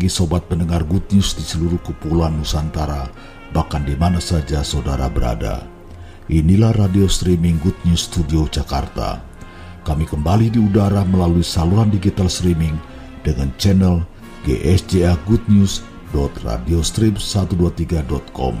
[0.00, 3.12] pagi sobat pendengar Good News di seluruh kepulauan Nusantara,
[3.52, 5.60] bahkan di mana saja saudara berada.
[6.32, 9.20] Inilah radio streaming Good News Studio Jakarta.
[9.84, 12.80] Kami kembali di udara melalui saluran digital streaming
[13.28, 14.00] dengan channel
[14.48, 15.84] GSJA Good News
[16.16, 18.56] radiostream123.com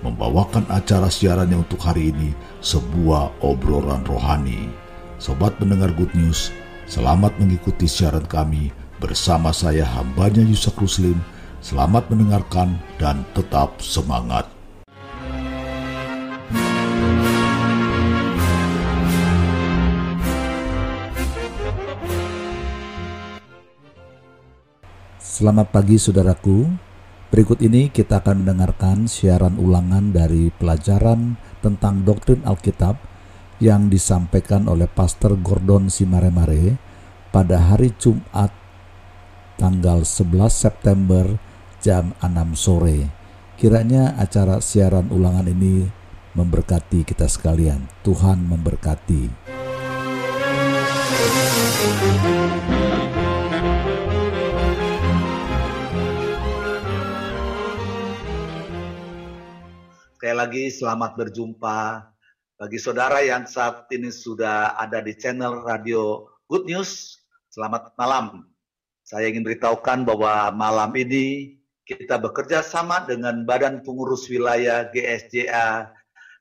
[0.00, 2.32] membawakan acara siarannya untuk hari ini
[2.64, 4.72] sebuah obrolan rohani.
[5.20, 6.48] Sobat pendengar Good News,
[6.88, 11.18] selamat mengikuti siaran kami Bersama saya hambanya Yusak Ruslim,
[11.58, 14.46] selamat mendengarkan dan tetap semangat.
[25.18, 26.70] Selamat pagi saudaraku.
[27.34, 33.02] Berikut ini kita akan mendengarkan siaran ulangan dari pelajaran tentang doktrin Alkitab
[33.58, 36.78] yang disampaikan oleh Pastor Gordon Simaremare
[37.34, 38.61] pada hari Jumat
[39.60, 41.24] tanggal 11 September
[41.82, 43.10] jam 6 sore.
[43.58, 45.86] Kiranya acara siaran ulangan ini
[46.32, 47.84] memberkati kita sekalian.
[48.00, 49.22] Tuhan memberkati.
[60.16, 61.78] Sekali lagi selamat berjumpa
[62.54, 67.18] bagi saudara yang saat ini sudah ada di channel Radio Good News.
[67.50, 68.51] Selamat malam
[69.12, 75.92] saya ingin beritahukan bahwa malam ini kita bekerja sama dengan Badan Pengurus Wilayah GSJA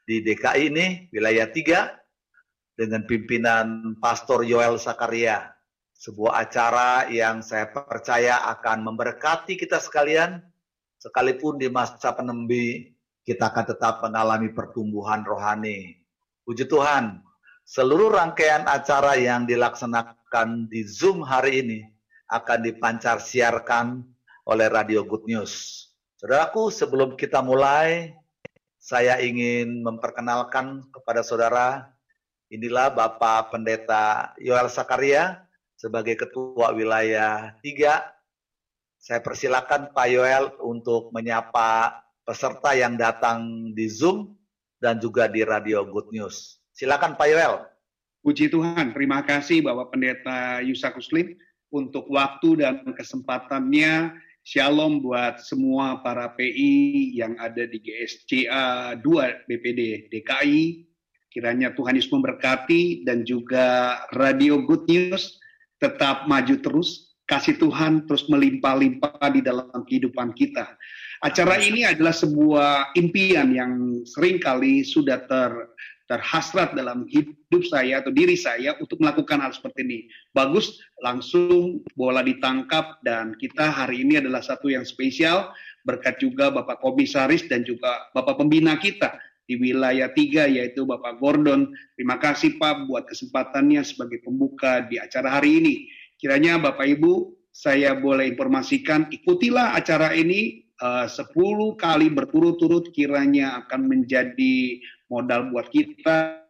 [0.07, 5.51] di DKI ini, wilayah 3, dengan pimpinan Pastor Yoel Sakaria.
[5.99, 10.39] Sebuah acara yang saya percaya akan memberkati kita sekalian,
[10.95, 12.95] sekalipun di masa penembi
[13.27, 15.99] kita akan tetap mengalami pertumbuhan rohani.
[16.47, 17.19] Puji Tuhan,
[17.67, 21.90] seluruh rangkaian acara yang dilaksanakan di Zoom hari ini
[22.31, 24.07] akan dipancar siarkan
[24.47, 25.85] oleh Radio Good News.
[26.15, 28.15] Saudaraku, sebelum kita mulai,
[28.79, 31.91] saya ingin memperkenalkan kepada saudara,
[32.47, 35.43] inilah Bapak Pendeta Yoel Sakaria
[35.75, 37.99] sebagai Ketua Wilayah 3.
[39.01, 44.39] Saya persilakan Pak Yoel untuk menyapa peserta yang datang di Zoom
[44.79, 46.63] dan juga di Radio Good News.
[46.71, 47.65] Silakan Pak Yoel.
[48.21, 51.33] Puji Tuhan, terima kasih Bapak Pendeta Yusak Muslim
[51.71, 54.13] untuk waktu dan kesempatannya.
[54.41, 60.85] Shalom buat semua para PI yang ada di GSCA 2 BPD DKI.
[61.31, 65.39] Kiranya Tuhan Yesus memberkati dan juga Radio Good News
[65.79, 67.15] tetap maju terus.
[67.23, 70.75] Kasih Tuhan terus melimpah-limpah di dalam kehidupan kita.
[71.21, 75.53] Acara ini adalah sebuah impian yang sering kali sudah ter
[76.11, 79.99] terhasrat dalam hidup saya atau diri saya untuk melakukan hal seperti ini.
[80.35, 85.55] Bagus, langsung bola ditangkap dan kita hari ini adalah satu yang spesial
[85.87, 89.15] berkat juga Bapak Komisaris dan juga Bapak Pembina kita
[89.47, 91.71] di wilayah tiga yaitu Bapak Gordon.
[91.95, 95.75] Terima kasih Pak buat kesempatannya sebagai pembuka di acara hari ini.
[96.19, 101.31] Kiranya Bapak Ibu saya boleh informasikan ikutilah acara ini uh, 10
[101.77, 106.41] kali berturut-turut kiranya akan menjadi modal buat kita,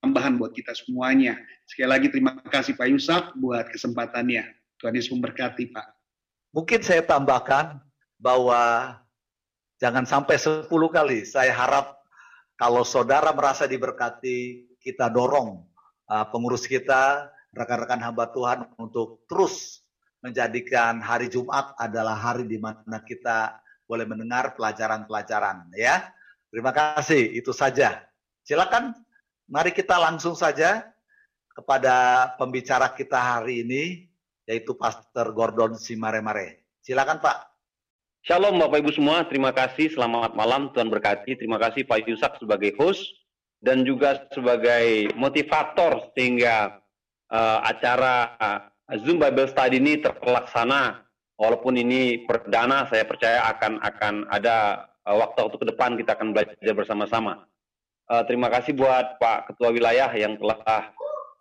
[0.00, 1.36] tambahan buat kita semuanya.
[1.66, 4.46] Sekali lagi terima kasih Pak Yusak buat kesempatannya.
[4.78, 5.86] Tuhan Yesus memberkati Pak.
[6.54, 7.82] Mungkin saya tambahkan
[8.16, 8.94] bahwa
[9.82, 11.26] jangan sampai 10 kali.
[11.26, 11.98] Saya harap
[12.58, 15.66] kalau saudara merasa diberkati, kita dorong
[16.10, 19.82] uh, pengurus kita, rekan-rekan hamba Tuhan untuk terus
[20.22, 26.10] menjadikan hari Jumat adalah hari di mana kita boleh mendengar pelajaran-pelajaran ya.
[26.48, 28.08] Terima kasih, itu saja.
[28.44, 28.96] Silakan,
[29.48, 30.80] mari kita langsung saja
[31.52, 34.08] kepada pembicara kita hari ini,
[34.48, 36.64] yaitu Pastor Gordon Simaremare.
[36.80, 37.52] Silakan Pak.
[38.24, 41.36] Shalom Bapak Ibu semua, terima kasih, selamat malam, Tuhan berkati.
[41.36, 43.04] Terima kasih Pak Yusak sebagai host
[43.60, 46.80] dan juga sebagai motivator sehingga
[47.30, 48.32] uh, acara
[48.96, 51.04] Zoom Bible Study ini terlaksana.
[51.38, 56.74] Walaupun ini perdana, saya percaya akan akan ada Eh, waktu-waktu ke depan kita akan belajar
[56.76, 57.48] bersama-sama.
[58.08, 60.92] Uh, terima kasih buat Pak Ketua Wilayah yang telah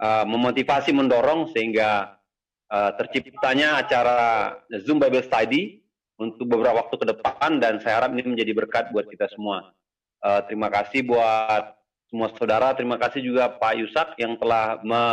[0.03, 2.19] uh, memotivasi, mendorong sehingga
[2.67, 4.51] uh, terciptanya acara
[4.83, 5.79] Zoom Bible Study
[6.19, 9.71] untuk beberapa waktu ke depan dan saya harap ini menjadi berkat buat kita semua.
[10.19, 11.75] Uh, terima kasih buat
[12.11, 15.03] semua saudara, terima kasih juga Pak Yusak yang telah me,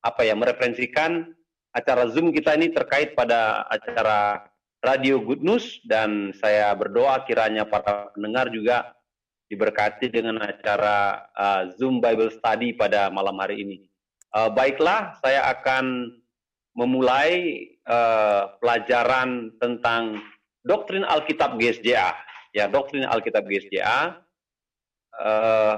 [0.00, 1.28] apa ya mereferensikan
[1.76, 4.48] acara Zoom kita ini terkait pada acara
[4.80, 8.96] Radio Good News dan saya berdoa kiranya para pendengar juga
[9.52, 13.76] diberkati dengan acara uh, Zoom Bible Study pada malam hari ini.
[14.32, 16.16] Uh, baiklah, saya akan
[16.76, 20.20] memulai uh, pelajaran tentang
[20.66, 22.12] doktrin Alkitab GSJA.
[22.56, 24.18] Ya, doktrin Alkitab GSJA.
[25.16, 25.76] Uh,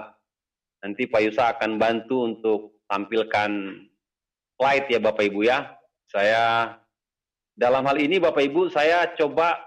[0.83, 2.61] nanti Pak Yusa akan bantu untuk
[2.91, 3.83] tampilkan
[4.59, 5.78] slide ya Bapak Ibu ya.
[6.09, 6.73] Saya
[7.53, 9.61] dalam hal ini Bapak Ibu saya coba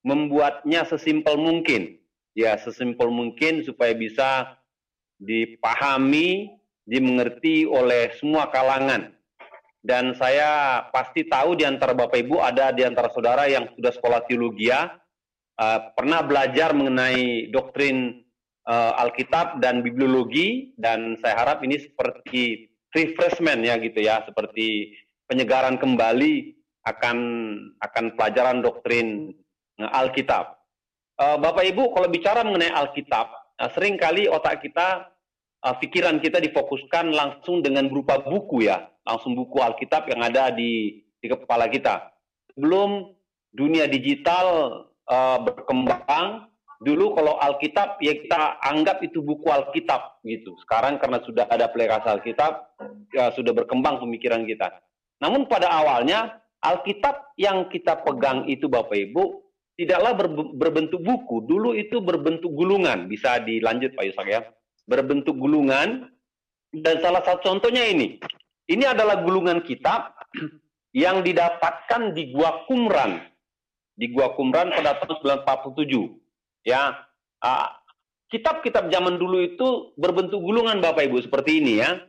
[0.00, 2.00] membuatnya sesimpel mungkin.
[2.34, 4.58] Ya, sesimpel mungkin supaya bisa
[5.20, 6.50] dipahami,
[6.88, 9.12] dimengerti oleh semua kalangan.
[9.84, 14.24] Dan saya pasti tahu di antara Bapak Ibu ada di antara saudara yang sudah sekolah
[14.24, 14.88] teologi uh,
[15.92, 18.24] pernah belajar mengenai doktrin
[18.64, 25.80] uh, Alkitab dan bibliologi dan saya harap ini seperti refreshment ya gitu ya, seperti penyegaran
[25.80, 26.54] kembali
[26.84, 27.18] akan
[27.80, 29.32] akan pelajaran doktrin
[29.80, 30.60] uh, Alkitab.
[31.16, 33.26] Uh, Bapak Ibu kalau bicara mengenai Alkitab,
[33.60, 35.08] uh, sering kali otak kita,
[35.80, 41.26] pikiran kita difokuskan langsung dengan berupa buku ya, langsung buku Alkitab yang ada di di
[41.32, 42.12] kepala kita.
[42.52, 43.16] Belum
[43.48, 44.76] dunia digital
[45.40, 46.52] berkembang,
[46.84, 50.52] dulu kalau Alkitab ya kita anggap itu buku Alkitab gitu.
[50.60, 52.76] Sekarang karena sudah ada aplikasi Alkitab,
[53.16, 54.68] ya sudah berkembang pemikiran kita.
[55.22, 59.44] Namun pada awalnya Alkitab yang kita pegang itu Bapak Ibu
[59.76, 60.26] tidaklah ber,
[60.56, 61.44] berbentuk buku.
[61.44, 63.10] Dulu itu berbentuk gulungan.
[63.10, 64.40] Bisa dilanjut Pak Yusak ya.
[64.88, 66.08] Berbentuk gulungan.
[66.74, 68.18] Dan salah satu contohnya ini.
[68.66, 70.16] Ini adalah gulungan kitab
[71.04, 73.20] yang didapatkan di Gua Kumran.
[73.94, 76.64] Di Gua Kumran pada tahun 1947.
[76.64, 76.96] Ya,
[78.32, 82.00] kitab-kitab zaman dulu itu berbentuk gulungan Bapak Ibu seperti ini ya.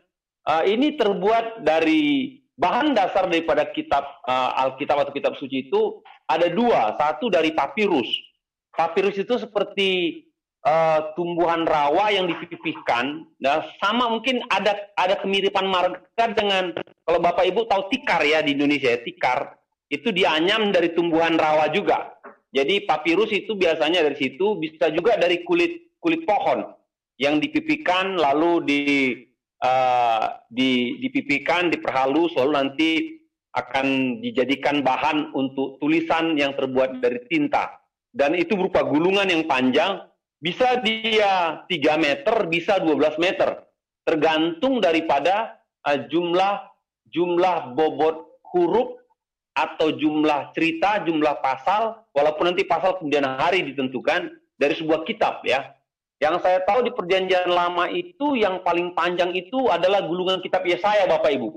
[0.63, 6.95] ini terbuat dari bahan dasar daripada kitab uh, Alkitab atau kitab suci itu ada dua.
[6.95, 8.07] Satu dari papirus.
[8.75, 10.23] Papirus itu seperti
[10.65, 13.23] uh, tumbuhan rawa yang dipipihkan.
[13.39, 16.75] Nah, sama mungkin ada ada kemiripan marga dengan
[17.05, 19.55] kalau Bapak Ibu tahu tikar ya di Indonesia ya, tikar
[19.87, 22.17] itu dianyam dari tumbuhan rawa juga.
[22.55, 26.63] Jadi papirus itu biasanya dari situ bisa juga dari kulit kulit pohon
[27.19, 28.81] yang dipipihkan lalu di
[29.65, 32.89] uh, di, dipipikan, diperhalus, lalu nanti
[33.57, 37.81] akan dijadikan bahan untuk tulisan yang terbuat dari tinta.
[38.13, 40.05] Dan itu berupa gulungan yang panjang,
[40.37, 43.65] bisa dia 3 meter, bisa 12 meter.
[44.05, 46.75] Tergantung daripada uh, jumlah
[47.11, 48.99] jumlah bobot huruf
[49.55, 55.74] atau jumlah cerita, jumlah pasal, walaupun nanti pasal kemudian hari ditentukan dari sebuah kitab ya.
[56.25, 61.05] Yang saya tahu di perjanjian lama itu yang paling panjang itu adalah gulungan kitab Yesaya
[61.05, 61.53] Bapak Ibu.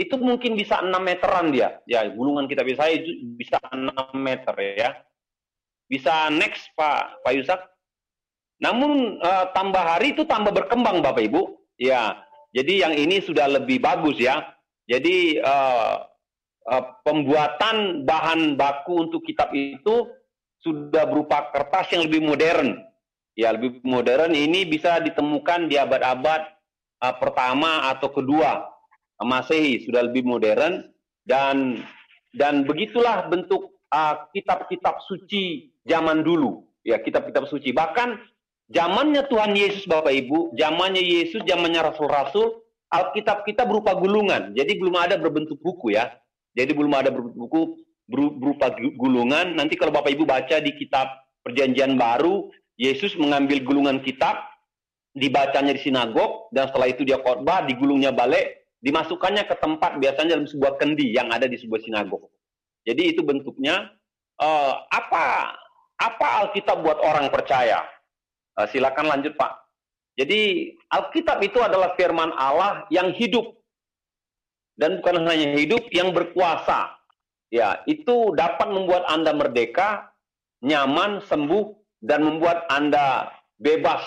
[0.00, 1.84] Itu mungkin bisa 6 meteran dia.
[1.84, 4.96] Ya, gulungan kitab Yesaya itu bisa 6 meter ya.
[5.84, 7.60] Bisa next Pak Pak Yusak.
[8.64, 11.60] Namun uh, tambah hari itu tambah berkembang Bapak Ibu.
[11.76, 12.24] Ya.
[12.56, 14.40] Jadi yang ini sudah lebih bagus ya.
[14.88, 16.08] Jadi uh,
[16.72, 20.08] uh, pembuatan bahan baku untuk kitab itu
[20.64, 22.89] sudah berupa kertas yang lebih modern
[23.40, 24.36] ya lebih modern.
[24.36, 26.44] Ini bisa ditemukan di abad-abad
[27.00, 28.68] uh, pertama atau kedua
[29.24, 29.80] Masehi.
[29.88, 30.92] Sudah lebih modern.
[31.24, 31.80] Dan
[32.36, 36.68] dan begitulah bentuk uh, kitab-kitab uh, suci zaman dulu.
[36.84, 37.72] Ya kitab-kitab suci.
[37.72, 38.20] Bahkan
[38.68, 42.60] zamannya Tuhan Yesus Bapak Ibu zamannya Yesus zamannya rasul-rasul
[42.90, 44.50] Alkitab kita berupa gulungan.
[44.50, 46.10] Jadi belum ada berbentuk buku ya.
[46.58, 47.62] Jadi belum ada berbentuk buku
[48.10, 49.54] berupa gulungan.
[49.54, 51.06] Nanti kalau Bapak Ibu baca di kitab
[51.46, 52.50] Perjanjian Baru
[52.80, 54.40] Yesus mengambil gulungan kitab,
[55.12, 60.48] dibacanya di sinagog, dan setelah itu dia khotbah, digulungnya balik, dimasukkannya ke tempat biasanya dalam
[60.48, 62.32] sebuah kendi yang ada di sebuah sinagog.
[62.88, 63.92] Jadi itu bentuknya
[64.40, 65.52] uh, apa
[66.00, 67.84] apa Alkitab buat orang percaya?
[68.56, 69.52] Uh, silakan lanjut Pak.
[70.16, 73.60] Jadi Alkitab itu adalah firman Allah yang hidup
[74.80, 76.96] dan bukan hanya hidup yang berkuasa.
[77.52, 80.08] Ya, itu dapat membuat Anda merdeka,
[80.62, 84.00] nyaman, sembuh dan membuat Anda bebas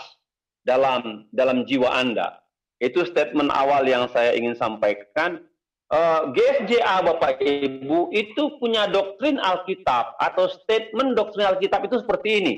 [0.66, 2.42] dalam dalam jiwa Anda.
[2.82, 5.46] Itu statement awal yang saya ingin sampaikan.
[5.94, 12.30] Uh, eh, GSJA Bapak Ibu itu punya doktrin Alkitab atau statement doktrin Alkitab itu seperti
[12.42, 12.54] ini.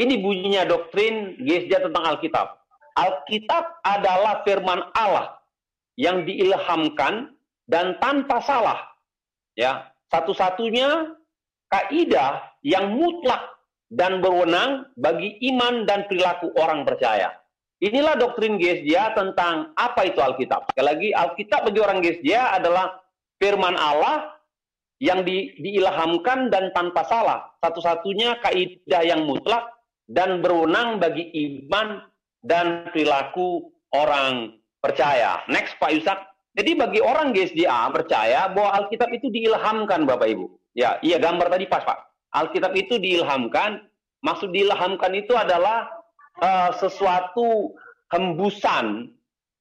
[0.00, 2.56] Ini bunyinya doktrin GSJA tentang Alkitab.
[2.96, 5.38] Alkitab adalah firman Allah
[6.00, 7.36] yang diilhamkan
[7.68, 8.80] dan tanpa salah.
[9.54, 11.14] Ya, satu-satunya
[11.68, 13.49] kaidah yang mutlak
[13.90, 17.34] dan berwenang bagi iman dan perilaku orang percaya.
[17.82, 20.70] Inilah doktrin GSJ tentang apa itu Alkitab.
[20.70, 22.30] Sekali lagi, Alkitab bagi orang GSJ
[22.60, 23.02] adalah
[23.40, 24.36] firman Allah
[25.00, 27.50] yang di, diilhamkan dan tanpa salah.
[27.64, 29.72] Satu-satunya kaidah yang mutlak
[30.06, 32.04] dan berwenang bagi iman
[32.44, 35.40] dan perilaku orang percaya.
[35.48, 36.18] Next Pak Yusak.
[36.52, 40.46] Jadi bagi orang GSDA percaya bahwa Alkitab itu diilhamkan Bapak Ibu.
[40.76, 42.09] Ya, iya gambar tadi pas Pak.
[42.30, 43.86] Alkitab itu diilhamkan,
[44.22, 45.90] maksud diilhamkan itu adalah
[46.38, 47.74] uh, sesuatu
[48.10, 49.10] hembusan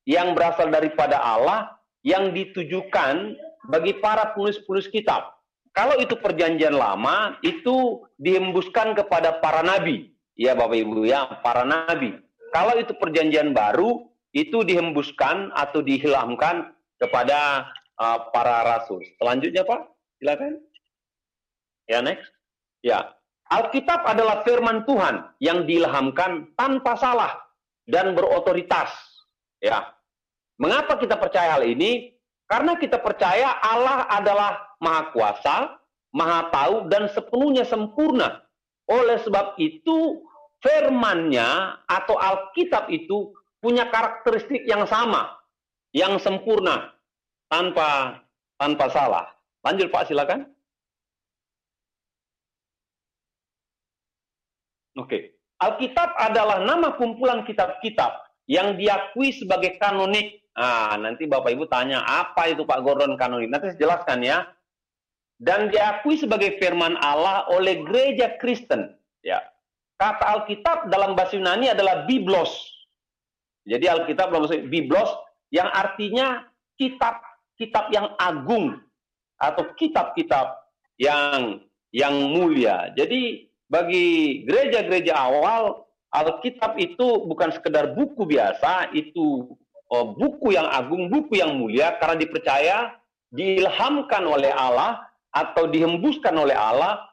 [0.06, 3.38] yang berasal daripada Allah yang ditujukan
[3.70, 5.38] bagi para penulis-penulis kitab.
[5.74, 10.10] Kalau itu perjanjian lama, itu dihembuskan kepada para nabi.
[10.34, 12.18] Ya Bapak Ibu ya, para nabi.
[12.50, 17.70] Kalau itu perjanjian baru, itu dihembuskan atau dihilangkan kepada
[18.02, 19.02] uh, para rasul.
[19.22, 19.82] Selanjutnya Pak,
[20.18, 20.58] silakan.
[21.90, 22.39] Ya next.
[22.80, 23.20] Ya,
[23.50, 27.34] Alkitab adalah firman Tuhan yang diilhamkan tanpa salah
[27.90, 28.94] dan berotoritas.
[29.58, 29.90] Ya.
[30.62, 32.14] Mengapa kita percaya hal ini?
[32.46, 35.56] Karena kita percaya Allah adalah Maha Kuasa,
[36.14, 38.42] Maha Tahu dan sepenuhnya sempurna.
[38.90, 40.26] Oleh sebab itu,
[40.62, 45.38] firman-Nya atau Alkitab itu punya karakteristik yang sama,
[45.94, 46.94] yang sempurna,
[47.50, 48.22] tanpa
[48.60, 49.26] tanpa salah.
[49.64, 50.50] Lanjut Pak, silakan.
[55.00, 55.40] Oke.
[55.60, 60.44] Alkitab adalah nama kumpulan kitab-kitab yang diakui sebagai kanonik.
[60.56, 63.48] Ah, nanti Bapak Ibu tanya, apa itu Pak Gordon kanonik?
[63.48, 64.38] Nanti saya jelaskan ya.
[65.40, 68.92] Dan diakui sebagai firman Allah oleh gereja Kristen.
[69.24, 69.40] Ya.
[70.00, 72.52] Kata Alkitab dalam bahasa Yunani adalah biblos.
[73.68, 75.12] Jadi Alkitab dalam bahasa biblos
[75.52, 76.48] yang artinya
[76.80, 77.20] kitab
[77.60, 78.80] kitab yang agung
[79.36, 80.56] atau kitab-kitab
[80.96, 81.60] yang
[81.92, 82.92] yang mulia.
[82.96, 89.54] Jadi bagi gereja-gereja awal Alkitab itu bukan sekedar buku biasa, itu
[89.94, 92.78] oh, buku yang agung, buku yang mulia karena dipercaya
[93.30, 97.06] diilhamkan oleh Allah atau dihembuskan oleh Allah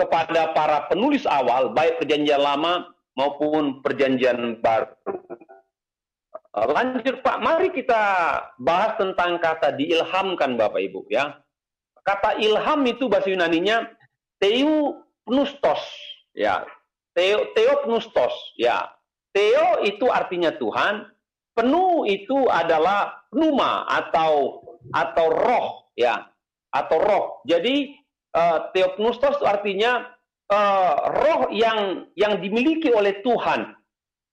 [0.00, 4.88] kepada para penulis awal baik perjanjian lama maupun perjanjian baru.
[6.54, 8.00] Lanjut Pak, mari kita
[8.62, 11.36] bahas tentang kata diilhamkan Bapak Ibu ya.
[12.00, 13.90] Kata ilham itu bahasa Yunaninya
[14.40, 15.80] teu pnustos.
[16.36, 16.64] Ya.
[17.16, 18.32] Teo teo pnustos.
[18.60, 18.92] Ya.
[19.34, 21.10] Teo itu artinya Tuhan
[21.54, 24.62] penuh itu adalah pnuma atau
[24.92, 25.66] atau roh.
[25.98, 26.28] Ya.
[26.70, 27.24] Atau roh.
[27.48, 27.96] Jadi
[28.36, 30.14] uh, pnustos itu artinya
[30.50, 33.74] uh, roh yang yang dimiliki oleh Tuhan.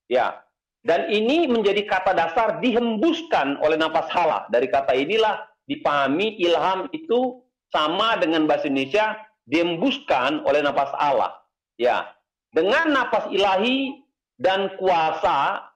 [0.06, 0.42] Ya.
[0.82, 7.38] Dan ini menjadi kata dasar dihembuskan oleh nafas hala dari kata inilah dipahami ilham itu
[7.70, 9.14] sama dengan bahasa Indonesia
[9.46, 11.34] diembuskan oleh nafas Allah.
[11.80, 12.10] Ya,
[12.52, 14.02] dengan nafas ilahi
[14.38, 15.66] dan kuasa,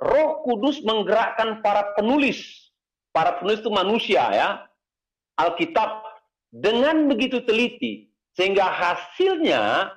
[0.00, 2.70] Roh Kudus menggerakkan para penulis.
[3.14, 4.48] Para penulis itu manusia ya.
[5.38, 6.02] Alkitab
[6.54, 9.94] dengan begitu teliti sehingga hasilnya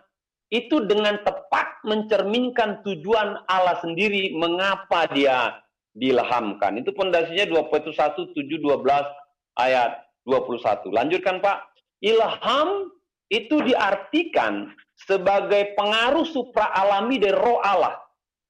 [0.49, 5.61] itu dengan tepat mencerminkan tujuan Allah sendiri mengapa dia
[5.97, 6.77] diilhamkan.
[6.81, 10.93] Itu pondasinya 2 Petrus 1 7 12 ayat 21.
[10.93, 11.57] Lanjutkan Pak.
[12.05, 12.93] Ilham
[13.27, 14.71] itu diartikan
[15.07, 17.99] sebagai pengaruh supra alami dari roh Allah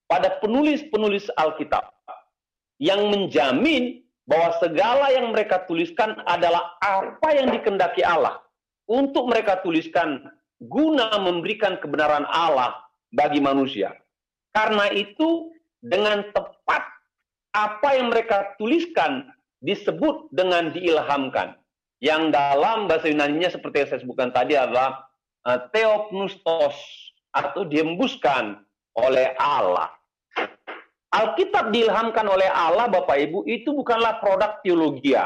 [0.08, 1.92] pada penulis-penulis Alkitab
[2.80, 8.40] yang menjamin bahwa segala yang mereka tuliskan adalah apa yang dikendaki Allah
[8.88, 10.24] untuk mereka tuliskan
[10.64, 12.76] guna memberikan kebenaran Allah
[13.12, 13.94] bagi manusia.
[14.56, 15.52] Karena itu
[15.84, 16.84] dengan tepat
[17.54, 19.32] apa yang mereka tuliskan
[19.62, 21.58] disebut dengan diilhamkan
[21.98, 25.10] yang dalam bahasa Yunani-nya seperti yang saya sebutkan tadi adalah
[25.46, 26.77] uh, theopnustos
[27.34, 28.62] atau diembuskan
[28.98, 29.94] oleh Allah.
[31.08, 35.18] Alkitab diilhamkan oleh Allah Bapak Ibu itu bukanlah produk teologi.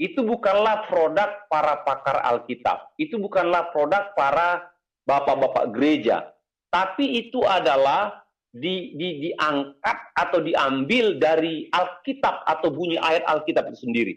[0.00, 2.96] Itu bukanlah produk para pakar Alkitab.
[2.96, 4.72] Itu bukanlah produk para
[5.04, 6.32] bapak-bapak gereja.
[6.72, 13.84] Tapi itu adalah di, di, diangkat atau diambil dari Alkitab atau bunyi ayat Alkitab itu
[13.84, 14.14] sendiri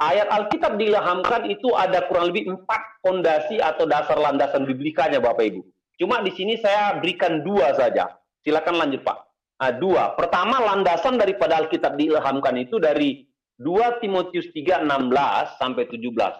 [0.00, 5.60] ayat Alkitab diilhamkan itu ada kurang lebih empat fondasi atau dasar landasan biblikanya Bapak Ibu.
[6.00, 8.08] Cuma di sini saya berikan dua saja.
[8.40, 9.18] Silakan lanjut Pak.
[9.60, 10.16] Nah, dua.
[10.16, 13.28] Pertama landasan daripada Alkitab diilhamkan itu dari
[13.60, 16.32] 2 Timotius 3, 16 sampai 17.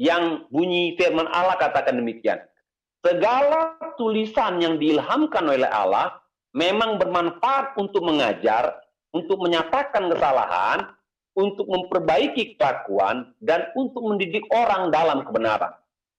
[0.00, 2.40] Yang bunyi firman Allah katakan demikian.
[3.04, 6.16] Segala tulisan yang diilhamkan oleh Allah
[6.56, 8.72] memang bermanfaat untuk mengajar,
[9.12, 10.88] untuk menyatakan kesalahan,
[11.32, 15.72] untuk memperbaiki kelakuan dan untuk mendidik orang dalam kebenaran.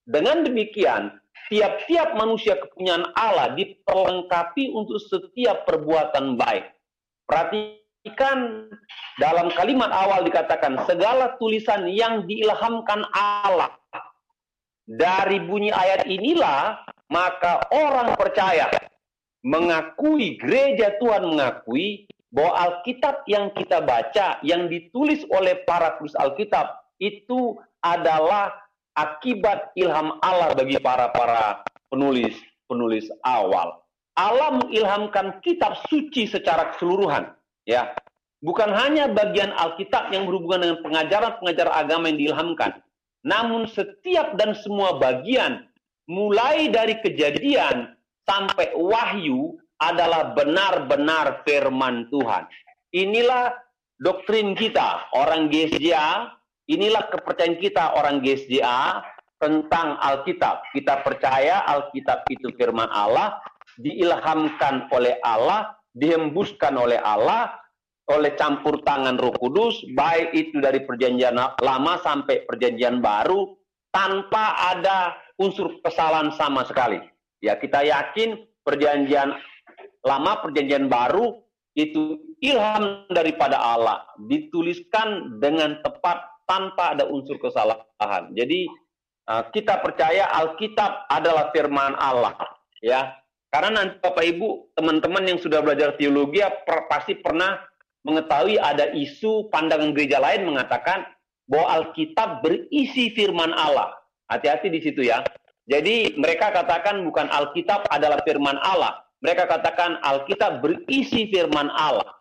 [0.03, 1.15] Dengan demikian,
[1.47, 6.65] tiap-tiap manusia kepunyaan Allah diperlengkapi untuk setiap perbuatan baik.
[7.23, 8.67] Perhatikan
[9.21, 13.71] dalam kalimat awal dikatakan segala tulisan yang diilhamkan Allah.
[14.83, 18.67] Dari bunyi ayat inilah maka orang percaya
[19.43, 26.65] mengakui gereja Tuhan mengakui bahwa Alkitab yang kita baca, yang ditulis oleh para penulis Alkitab,
[26.97, 28.49] itu adalah
[28.97, 31.61] akibat ilham Allah bagi para para
[31.93, 32.33] penulis
[32.65, 33.85] penulis awal.
[34.17, 37.33] Allah mengilhamkan kitab suci secara keseluruhan,
[37.69, 37.93] ya.
[38.43, 42.71] Bukan hanya bagian Alkitab yang berhubungan dengan pengajaran-pengajaran agama yang diilhamkan,
[43.23, 45.63] namun setiap dan semua bagian
[46.11, 47.95] mulai dari kejadian
[48.27, 49.55] sampai wahyu
[49.91, 52.47] adalah benar-benar firman Tuhan.
[52.93, 53.51] Inilah
[53.99, 56.29] doktrin kita, orang GSJA,
[56.69, 59.03] inilah kepercayaan kita orang GSJA
[59.41, 60.71] tentang Alkitab.
[60.71, 63.41] Kita percaya Alkitab itu firman Allah,
[63.75, 67.51] diilhamkan oleh Allah, dihembuskan oleh Allah,
[68.11, 73.55] oleh campur tangan Roh Kudus, baik itu dari perjanjian lama sampai perjanjian baru,
[73.91, 76.99] tanpa ada unsur kesalahan sama sekali.
[77.43, 79.35] Ya, kita yakin perjanjian
[80.03, 81.39] lama, perjanjian baru
[81.73, 88.29] itu ilham daripada Allah, dituliskan dengan tepat tanpa ada unsur kesalahan.
[88.35, 88.69] Jadi
[89.31, 92.35] uh, kita percaya Alkitab adalah firman Allah,
[92.83, 93.15] ya.
[93.53, 97.61] Karena nanti Bapak Ibu, teman-teman yang sudah belajar teologi ya, per, pasti pernah
[98.01, 101.05] mengetahui ada isu pandangan gereja lain mengatakan
[101.45, 103.93] bahwa Alkitab berisi firman Allah.
[104.25, 105.21] Hati-hati di situ ya.
[105.69, 109.02] Jadi mereka katakan bukan Alkitab adalah firman Allah.
[109.23, 112.11] Mereka katakan Alkitab berisi firman Allah.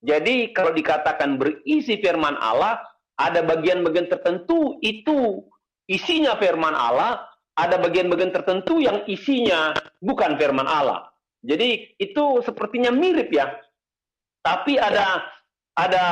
[0.00, 2.80] Jadi kalau dikatakan berisi firman Allah,
[3.20, 5.44] ada bagian-bagian tertentu itu
[5.84, 7.28] isinya firman Allah,
[7.58, 11.12] ada bagian-bagian tertentu yang isinya bukan firman Allah.
[11.44, 13.52] Jadi itu sepertinya mirip ya.
[14.40, 15.28] Tapi ada
[15.76, 16.06] ada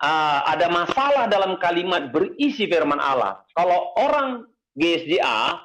[0.00, 3.44] uh, ada masalah dalam kalimat berisi firman Allah.
[3.52, 4.48] Kalau orang
[4.78, 5.60] GSDA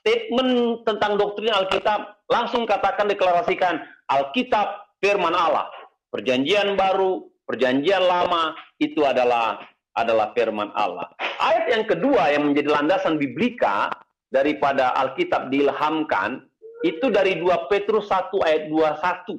[0.00, 5.68] statement tentang doktrin Alkitab langsung katakan deklarasikan Alkitab firman Allah.
[6.12, 9.58] Perjanjian baru, perjanjian lama itu adalah
[9.94, 11.06] adalah firman Allah.
[11.38, 13.90] Ayat yang kedua yang menjadi landasan biblika
[14.30, 16.42] daripada Alkitab diilhamkan
[16.82, 19.38] itu dari 2 Petrus 1 ayat 21.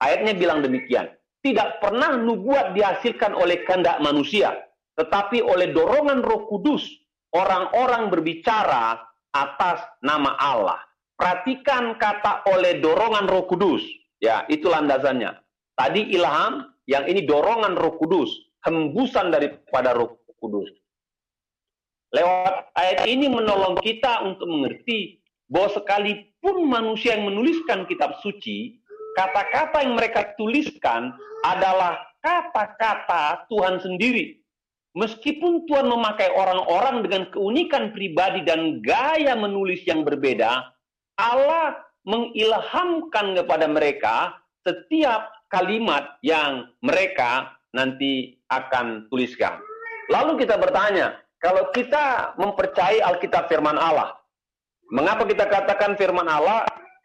[0.00, 1.08] Ayatnya bilang demikian.
[1.44, 4.64] Tidak pernah nubuat dihasilkan oleh kehendak manusia,
[4.96, 6.88] tetapi oleh dorongan Roh Kudus
[7.36, 8.96] orang-orang berbicara
[9.34, 10.80] atas nama Allah.
[11.14, 13.82] Perhatikan kata oleh dorongan Roh Kudus.
[14.18, 15.36] Ya, itu landasannya.
[15.74, 18.30] Tadi ilham, yang ini dorongan Roh Kudus
[18.64, 20.68] hembusan daripada Roh Kudus.
[22.14, 25.18] Lewat ayat ini menolong kita untuk mengerti
[25.50, 28.78] bahwa sekalipun manusia yang menuliskan kitab suci,
[29.18, 34.40] kata-kata yang mereka tuliskan adalah kata-kata Tuhan sendiri.
[34.94, 40.70] Meskipun Tuhan memakai orang-orang dengan keunikan pribadi dan gaya menulis yang berbeda,
[41.16, 49.60] Allah mengilhamkan kepada mereka setiap kalimat yang mereka nanti akan tuliskan.
[50.12, 54.16] Lalu kita bertanya, kalau kita mempercayai Alkitab firman Allah,
[54.92, 56.64] mengapa kita katakan firman Allah?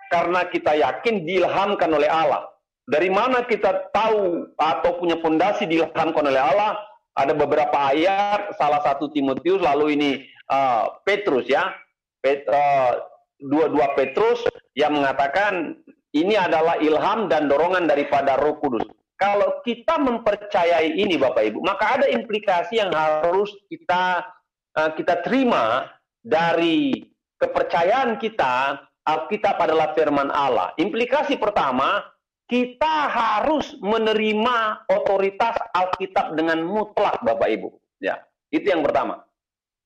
[0.10, 2.50] Karena kita yakin diilhamkan oleh Allah.
[2.89, 6.82] Dari mana kita tahu atau punya fondasi diilhamkan oleh Allah?
[7.13, 10.12] Ada beberapa ayat, salah satu Timotius, lalu ini
[10.50, 11.69] uh, Petrus ya,
[12.24, 13.09] Pet, uh,
[13.39, 14.43] dua-dua Petrus
[14.75, 15.80] yang mengatakan
[16.12, 18.86] ini adalah ilham dan dorongan daripada Roh Kudus
[19.19, 24.23] kalau kita mempercayai ini Bapak Ibu, maka ada implikasi yang harus kita
[24.80, 25.91] uh, kita terima
[26.23, 27.04] dari
[27.36, 30.71] kepercayaan kita Alkitab adalah firman Allah.
[30.80, 31.99] Implikasi pertama,
[32.47, 37.69] kita harus menerima otoritas Alkitab dengan mutlak Bapak Ibu.
[37.99, 38.23] Ya,
[38.56, 39.28] itu yang pertama.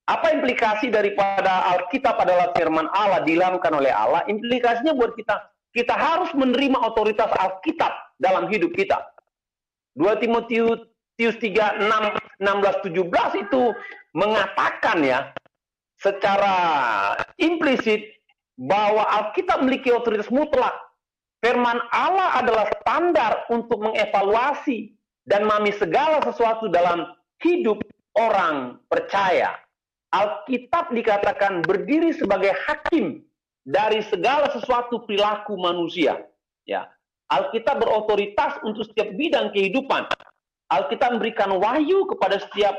[0.04, 4.28] Apa implikasi daripada Alkitab adalah firman Allah dilamkan oleh Allah?
[4.28, 5.40] Implikasinya buat kita,
[5.72, 9.00] kita harus menerima otoritas Alkitab dalam hidup kita.
[9.96, 10.84] 2 Timotius
[11.18, 13.62] 3, 6, 16, 17 itu
[14.12, 15.32] mengatakan ya
[16.04, 16.56] secara
[17.40, 18.04] implisit
[18.60, 20.74] bahwa Alkitab memiliki otoritas mutlak.
[21.40, 24.96] Firman Allah adalah standar untuk mengevaluasi
[25.28, 27.08] dan memahami segala sesuatu dalam
[27.44, 27.84] hidup
[28.16, 29.52] orang percaya.
[30.14, 33.26] Alkitab dikatakan berdiri sebagai hakim
[33.66, 36.22] dari segala sesuatu perilaku manusia.
[36.70, 36.86] Ya,
[37.34, 40.06] Alkitab berotoritas untuk setiap bidang kehidupan.
[40.70, 42.78] Alkitab memberikan wahyu kepada setiap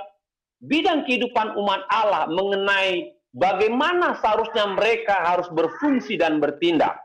[0.63, 7.03] bidang kehidupan umat Allah mengenai bagaimana seharusnya mereka harus berfungsi dan bertindak.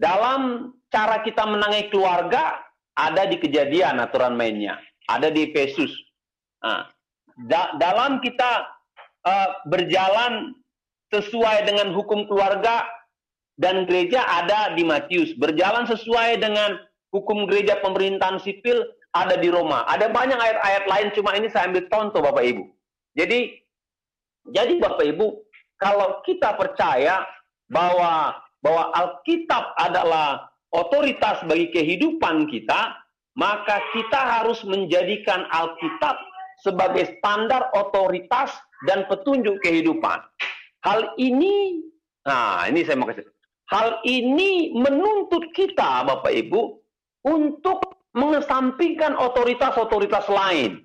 [0.00, 2.64] Dalam cara kita menangani keluarga,
[2.96, 5.92] ada di kejadian aturan mainnya, ada di Efesus.
[6.64, 6.88] Nah,
[7.46, 8.74] da dalam kita
[9.24, 10.54] uh, berjalan
[11.12, 12.84] sesuai dengan hukum keluarga,
[13.54, 16.74] dan gereja ada di Matius berjalan sesuai dengan
[17.14, 18.82] hukum gereja pemerintahan sipil
[19.14, 19.86] ada di Roma.
[19.86, 22.66] Ada banyak ayat-ayat lain, cuma ini saya ambil contoh Bapak Ibu.
[23.14, 23.62] Jadi,
[24.50, 25.26] jadi Bapak Ibu,
[25.78, 27.22] kalau kita percaya
[27.70, 32.96] bahwa bahwa Alkitab adalah otoritas bagi kehidupan kita,
[33.38, 36.16] maka kita harus menjadikan Alkitab
[36.64, 38.48] sebagai standar otoritas
[38.88, 40.24] dan petunjuk kehidupan.
[40.80, 41.84] Hal ini,
[42.24, 43.28] nah ini saya mau kasih.
[43.68, 46.60] Hal ini menuntut kita, Bapak Ibu,
[47.28, 50.80] untuk mengesampingkan otoritas-otoritas lain.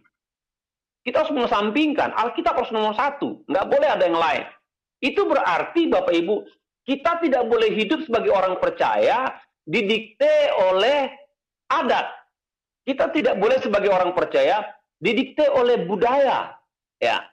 [1.04, 4.44] Kita harus mengesampingkan, Alkitab harus nomor satu, nggak boleh ada yang lain.
[5.00, 6.36] Itu berarti Bapak Ibu,
[6.84, 9.32] kita tidak boleh hidup sebagai orang percaya
[9.64, 11.08] didikte oleh
[11.72, 12.10] adat.
[12.84, 14.66] Kita tidak boleh sebagai orang percaya
[15.00, 16.56] didikte oleh budaya.
[17.00, 17.24] Ya.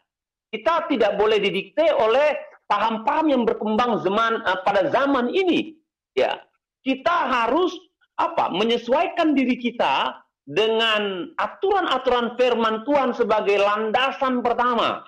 [0.50, 2.38] Kita tidak boleh didikte oleh
[2.70, 5.74] paham-paham yang berkembang zaman uh, pada zaman ini.
[6.14, 6.40] Ya.
[6.86, 7.74] Kita harus
[8.16, 8.48] apa?
[8.54, 15.02] Menyesuaikan diri kita dengan aturan-aturan firman Tuhan sebagai landasan pertama.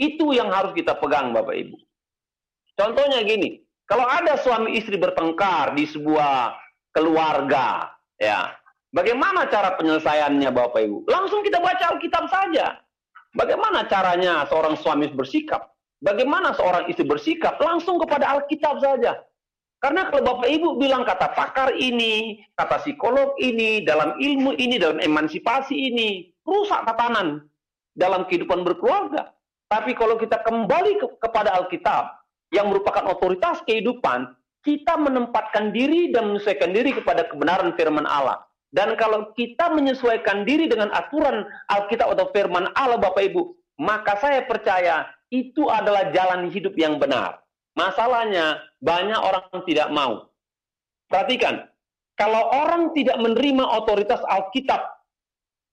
[0.00, 1.76] Itu yang harus kita pegang Bapak Ibu.
[2.76, 6.52] Contohnya gini, kalau ada suami istri bertengkar di sebuah
[6.92, 8.52] keluarga, ya,
[8.94, 10.98] bagaimana cara penyelesaiannya Bapak Ibu?
[11.10, 12.78] Langsung kita baca Alkitab saja.
[13.36, 15.76] Bagaimana caranya seorang suami bersikap?
[16.00, 17.60] Bagaimana seorang istri bersikap?
[17.60, 19.20] Langsung kepada Alkitab saja.
[19.76, 24.98] Karena kalau Bapak Ibu bilang kata pakar ini, kata psikolog ini, dalam ilmu ini, dalam
[25.04, 27.44] emansipasi ini, rusak tatanan
[27.92, 29.36] dalam kehidupan berkeluarga.
[29.68, 32.16] Tapi kalau kita kembali ke, kepada Alkitab,
[32.54, 34.30] yang merupakan otoritas kehidupan,
[34.62, 38.45] kita menempatkan diri dan menyesuaikan diri kepada kebenaran firman Allah.
[38.74, 43.42] Dan kalau kita menyesuaikan diri dengan aturan Alkitab atau firman Allah Bapak Ibu,
[43.78, 47.40] maka saya percaya itu adalah jalan hidup yang benar.
[47.76, 50.32] Masalahnya banyak orang tidak mau.
[51.06, 51.68] Perhatikan,
[52.16, 54.80] kalau orang tidak menerima otoritas Alkitab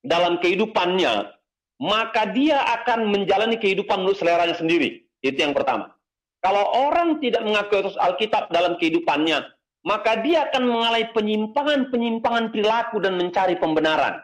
[0.03, 1.31] dalam kehidupannya,
[1.79, 5.07] maka dia akan menjalani kehidupan menurut seleranya sendiri.
[5.23, 5.95] Itu yang pertama.
[6.43, 9.39] Kalau orang tidak mengakui terus Alkitab dalam kehidupannya,
[9.83, 14.23] maka dia akan mengalami penyimpangan-penyimpangan perilaku dan mencari pembenaran.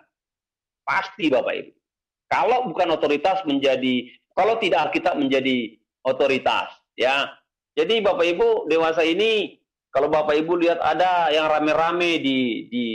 [0.88, 1.72] Pasti Bapak Ibu.
[2.32, 5.76] Kalau bukan otoritas menjadi, kalau tidak Alkitab menjadi
[6.08, 6.72] otoritas.
[6.96, 7.28] ya.
[7.76, 9.60] Jadi Bapak Ibu dewasa ini,
[9.92, 12.86] kalau Bapak Ibu lihat ada yang rame-rame di, di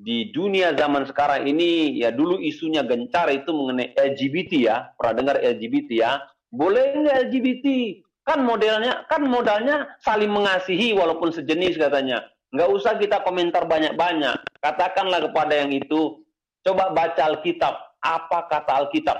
[0.00, 5.36] di dunia zaman sekarang ini ya dulu isunya gencar itu mengenai LGBT ya pernah dengar
[5.44, 7.66] LGBT ya boleh nggak LGBT
[8.30, 12.22] Kan modelnya, kan modalnya saling mengasihi walaupun sejenis katanya.
[12.54, 14.62] Nggak usah kita komentar banyak-banyak.
[14.62, 16.22] Katakanlah kepada yang itu,
[16.62, 17.74] coba baca Alkitab.
[17.98, 19.18] Apa kata Alkitab?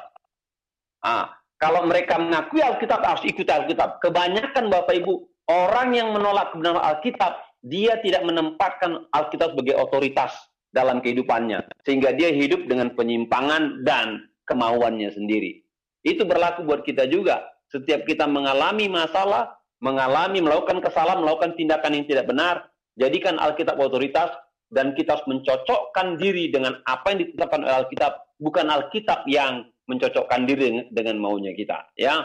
[1.03, 3.99] Ah, kalau mereka mengakui Alkitab harus ikuti Alkitab.
[3.99, 10.38] Kebanyakan Bapak Ibu, orang yang menolak kebenaran Alkitab, dia tidak menempatkan Alkitab sebagai otoritas
[10.70, 11.66] dalam kehidupannya.
[11.83, 15.66] Sehingga dia hidup dengan penyimpangan dan kemauannya sendiri.
[16.07, 17.42] Itu berlaku buat kita juga.
[17.71, 22.55] Setiap kita mengalami masalah, mengalami, melakukan kesalahan, melakukan tindakan yang tidak benar,
[22.99, 24.31] jadikan Alkitab otoritas
[24.71, 30.47] dan kita harus mencocokkan diri dengan apa yang ditetapkan oleh Alkitab, bukan Alkitab yang mencocokkan
[30.47, 31.91] diri dengan maunya kita.
[31.99, 32.23] Ya,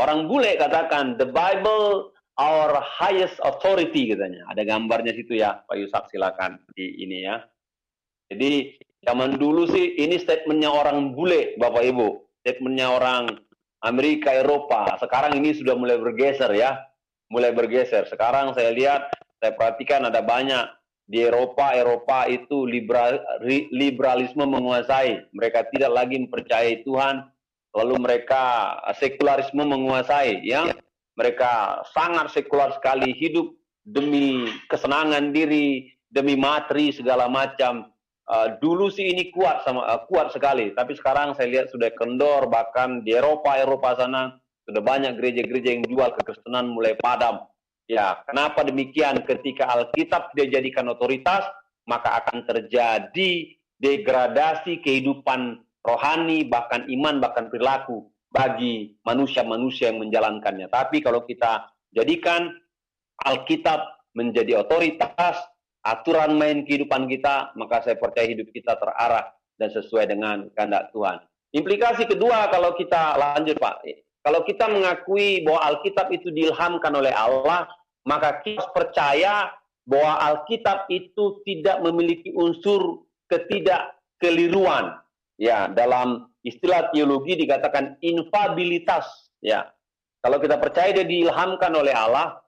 [0.00, 4.48] orang bule katakan the Bible our highest authority katanya.
[4.48, 7.44] Ada gambarnya situ ya, Pak Yusak silakan di ini ya.
[8.32, 12.08] Jadi zaman dulu sih ini statementnya orang bule, Bapak Ibu.
[12.40, 13.36] Statementnya orang
[13.82, 14.94] Amerika, Eropa.
[14.98, 16.78] Sekarang ini sudah mulai bergeser ya,
[17.28, 18.06] mulai bergeser.
[18.06, 19.10] Sekarang saya lihat,
[19.42, 20.70] saya perhatikan ada banyak
[21.10, 23.18] di Eropa, Eropa itu liberal,
[23.74, 25.34] liberalisme menguasai.
[25.34, 27.26] Mereka tidak lagi mempercayai Tuhan,
[27.74, 30.70] lalu mereka sekularisme menguasai, ya.
[31.18, 33.52] Mereka sangat sekular sekali hidup
[33.84, 37.90] demi kesenangan diri, demi materi segala macam.
[38.22, 42.46] Uh, dulu sih ini kuat sama uh, kuat sekali, tapi sekarang saya lihat sudah kendor
[42.46, 47.42] bahkan di Eropa Eropa sana sudah banyak gereja-gereja yang jual kekristenan mulai padam.
[47.90, 49.26] Ya, kenapa demikian?
[49.26, 51.42] Ketika Alkitab dijadikan otoritas,
[51.90, 60.70] maka akan terjadi degradasi kehidupan rohani, bahkan iman, bahkan perilaku bagi manusia-manusia yang menjalankannya.
[60.70, 62.54] Tapi kalau kita jadikan
[63.18, 63.82] Alkitab
[64.14, 65.42] menjadi otoritas,
[65.82, 71.18] aturan main kehidupan kita, maka saya percaya hidup kita terarah dan sesuai dengan kehendak Tuhan.
[71.52, 73.84] Implikasi kedua kalau kita lanjut Pak,
[74.22, 77.66] kalau kita mengakui bahwa Alkitab itu diilhamkan oleh Allah,
[78.06, 79.50] maka kita percaya
[79.82, 84.98] bahwa Alkitab itu tidak memiliki unsur ketidakkeliruan.
[85.42, 89.06] Ya, dalam istilah teologi dikatakan infabilitas.
[89.42, 89.74] Ya,
[90.22, 92.38] kalau kita percaya dia diilhamkan oleh Allah,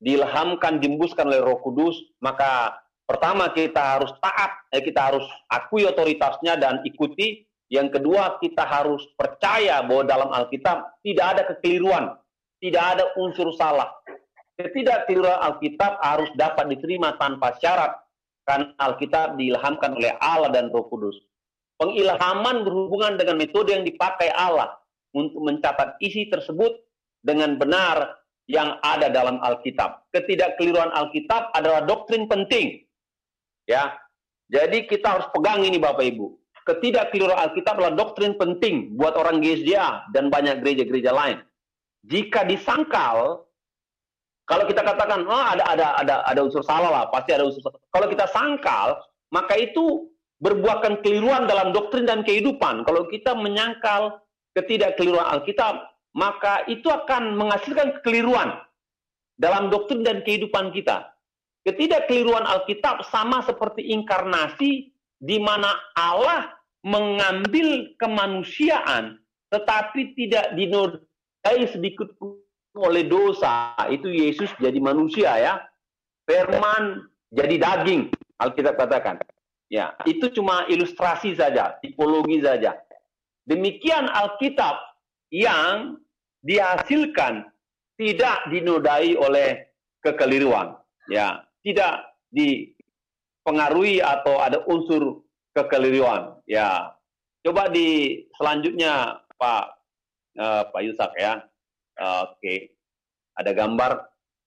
[0.00, 6.54] diilhamkan, dimbuskan oleh Roh Kudus, maka Pertama kita harus taat, eh, kita harus akui otoritasnya
[6.54, 7.42] dan ikuti.
[7.66, 12.14] Yang kedua kita harus percaya bahwa dalam Alkitab tidak ada kekeliruan,
[12.62, 13.90] tidak ada unsur salah.
[14.54, 17.98] Ketidakkeliruan Alkitab harus dapat diterima tanpa syarat
[18.46, 21.18] karena Alkitab diilhamkan oleh Allah dan Roh Kudus.
[21.82, 24.70] Pengilhaman berhubungan dengan metode yang dipakai Allah
[25.18, 26.78] untuk mencatat isi tersebut
[27.26, 30.10] dengan benar yang ada dalam Alkitab.
[30.10, 32.90] Ketidakkeliruan Alkitab adalah doktrin penting
[33.70, 33.94] Ya.
[34.50, 36.34] Jadi kita harus pegang ini Bapak Ibu.
[36.66, 41.38] Ketidakkeliruan Alkitab adalah doktrin penting buat orang GSDA dan banyak gereja-gereja lain.
[42.10, 43.46] Jika disangkal,
[44.50, 47.78] kalau kita katakan, oh ada ada ada ada unsur salah lah, pasti ada unsur salah.
[47.94, 48.98] Kalau kita sangkal,
[49.30, 50.10] maka itu
[50.42, 52.82] berbuahkan keliruan dalam doktrin dan kehidupan.
[52.82, 54.18] Kalau kita menyangkal
[54.58, 58.58] ketidakkeliruan Alkitab, maka itu akan menghasilkan kekeliruan
[59.38, 61.10] dalam doktrin dan kehidupan kita.
[61.64, 69.20] Ketidakkeliruan Alkitab sama seperti inkarnasi di mana Allah mengambil kemanusiaan
[69.52, 72.40] tetapi tidak dinodai sedikit pun
[72.78, 73.76] oleh dosa.
[73.90, 75.54] Itu Yesus jadi manusia ya.
[76.24, 79.18] Firman jadi daging, Alkitab katakan.
[79.70, 82.74] Ya, itu cuma ilustrasi saja, tipologi saja.
[83.46, 84.89] Demikian Alkitab
[85.30, 85.98] yang
[86.42, 87.46] dihasilkan
[87.96, 89.70] tidak dinodai oleh
[90.02, 90.76] kekeliruan.
[91.10, 95.24] Ya, tidak dipengaruhi atau ada unsur
[95.56, 96.38] kekeliruan.
[96.46, 96.94] Ya,
[97.42, 99.64] coba di selanjutnya Pak
[100.38, 101.42] uh, Pak Yusak ya.
[102.00, 102.58] Uh, Oke, okay.
[103.36, 103.92] ada gambar.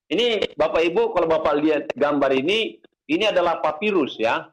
[0.09, 2.77] Ini Bapak Ibu kalau Bapak lihat gambar ini,
[3.09, 4.45] ini adalah papirus ya.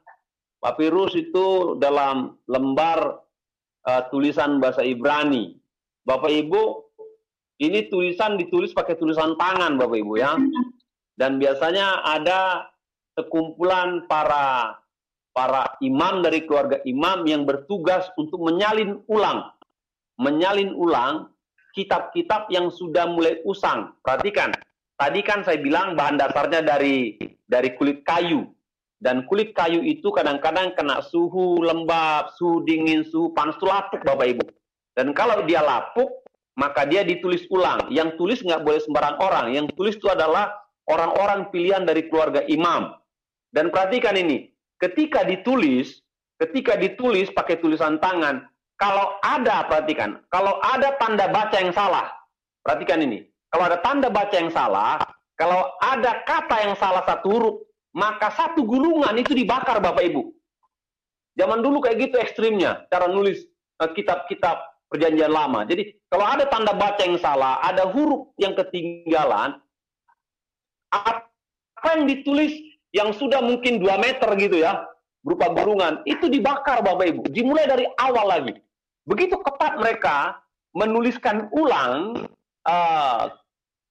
[0.60, 3.24] Papirus itu dalam lembar
[3.88, 5.59] uh, tulisan bahasa Ibrani.
[6.04, 6.62] Bapak Ibu,
[7.60, 10.36] ini tulisan ditulis pakai tulisan tangan Bapak Ibu ya.
[11.12, 12.72] Dan biasanya ada
[13.12, 14.80] sekumpulan para
[15.36, 19.52] para imam dari keluarga imam yang bertugas untuk menyalin ulang.
[20.16, 21.28] Menyalin ulang
[21.76, 23.92] kitab-kitab yang sudah mulai usang.
[24.00, 24.52] Perhatikan,
[24.96, 28.48] tadi kan saya bilang bahan dasarnya dari dari kulit kayu.
[29.00, 33.56] Dan kulit kayu itu kadang-kadang kena suhu lembab, suhu dingin, suhu panas.
[33.56, 34.44] Itu lapuk Bapak Ibu.
[34.94, 36.20] Dan kalau dia lapuk,
[36.58, 37.88] maka dia ditulis ulang.
[37.88, 39.46] Yang tulis nggak boleh sembarang orang.
[39.54, 40.52] Yang tulis itu adalah
[40.90, 42.92] orang-orang pilihan dari keluarga imam.
[43.50, 46.02] Dan perhatikan ini, ketika ditulis,
[46.38, 48.46] ketika ditulis pakai tulisan tangan,
[48.80, 52.08] kalau ada, perhatikan, kalau ada tanda baca yang salah,
[52.64, 54.96] perhatikan ini, kalau ada tanda baca yang salah,
[55.34, 57.56] kalau ada kata yang salah satu huruf,
[57.90, 60.22] maka satu gulungan itu dibakar Bapak Ibu.
[61.34, 63.42] Zaman dulu kayak gitu ekstrimnya, cara nulis
[63.82, 65.62] eh, kitab-kitab perjanjian lama.
[65.64, 69.62] Jadi kalau ada tanda baca yang salah, ada huruf yang ketinggalan,
[70.90, 72.52] apa yang ditulis
[72.90, 74.82] yang sudah mungkin 2 meter gitu ya,
[75.22, 77.22] berupa gurungan, itu dibakar Bapak Ibu.
[77.30, 78.58] Dimulai dari awal lagi.
[79.06, 80.42] Begitu ketat mereka
[80.74, 82.26] menuliskan ulang
[82.66, 83.22] uh,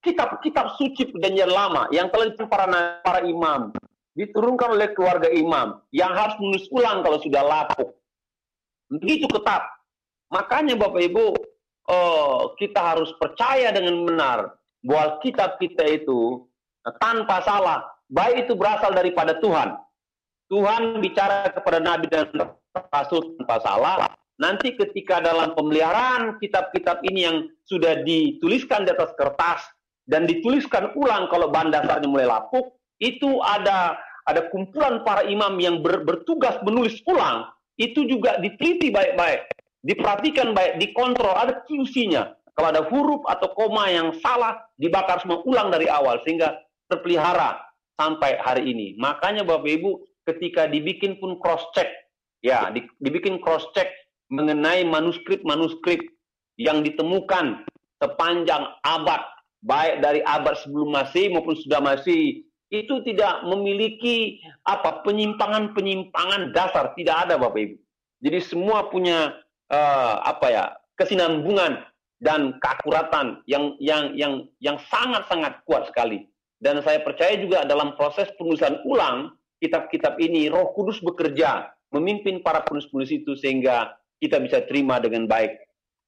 [0.04, 2.68] kitab-kitab suci perjanjian lama yang telah ditulis para,
[3.04, 3.72] para imam,
[4.16, 7.96] diturunkan oleh keluarga imam, yang harus menulis ulang kalau sudah lapuk.
[8.92, 9.64] Begitu ketat.
[10.30, 11.26] Makanya Bapak Ibu,
[11.90, 14.40] uh, kita harus percaya dengan benar
[14.86, 16.46] bahwa kitab kita itu
[17.02, 19.76] tanpa salah, baik itu berasal daripada Tuhan.
[20.50, 22.30] Tuhan bicara kepada Nabi dan
[22.90, 23.98] Rasul tanpa salah.
[24.40, 27.38] Nanti ketika dalam pemeliharaan kitab-kitab ini yang
[27.68, 29.62] sudah dituliskan di atas kertas
[30.08, 35.82] dan dituliskan ulang kalau bahan dasarnya mulai lapuk, itu ada ada kumpulan para imam yang
[35.84, 37.50] ber, bertugas menulis ulang,
[37.82, 39.50] itu juga diteliti baik-baik,
[39.84, 42.36] diperhatikan baik, dikontrol, ada QC-nya.
[42.56, 46.60] Kalau ada huruf atau koma yang salah, dibakar semua ulang dari awal sehingga
[46.92, 47.56] terpelihara
[47.96, 49.00] sampai hari ini.
[49.00, 51.88] Makanya Bapak Ibu ketika dibikin pun cross check
[52.44, 52.68] ya,
[53.00, 53.88] dibikin cross check
[54.28, 56.04] mengenai manuskrip-manuskrip
[56.60, 57.64] yang ditemukan
[58.04, 59.24] sepanjang abad
[59.64, 67.28] baik dari abad sebelum Masehi maupun sudah Masehi itu tidak memiliki apa penyimpangan-penyimpangan dasar tidak
[67.28, 67.76] ada Bapak Ibu.
[68.20, 69.34] Jadi semua punya
[69.72, 70.66] uh, apa ya
[71.00, 71.82] kesinambungan
[72.20, 76.28] dan keakuratan yang yang yang yang sangat-sangat kuat sekali.
[76.60, 79.32] Dan saya percaya juga dalam proses penulisan ulang
[79.64, 85.56] kitab-kitab ini, Roh Kudus bekerja memimpin para penulis-penulis itu sehingga kita bisa terima dengan baik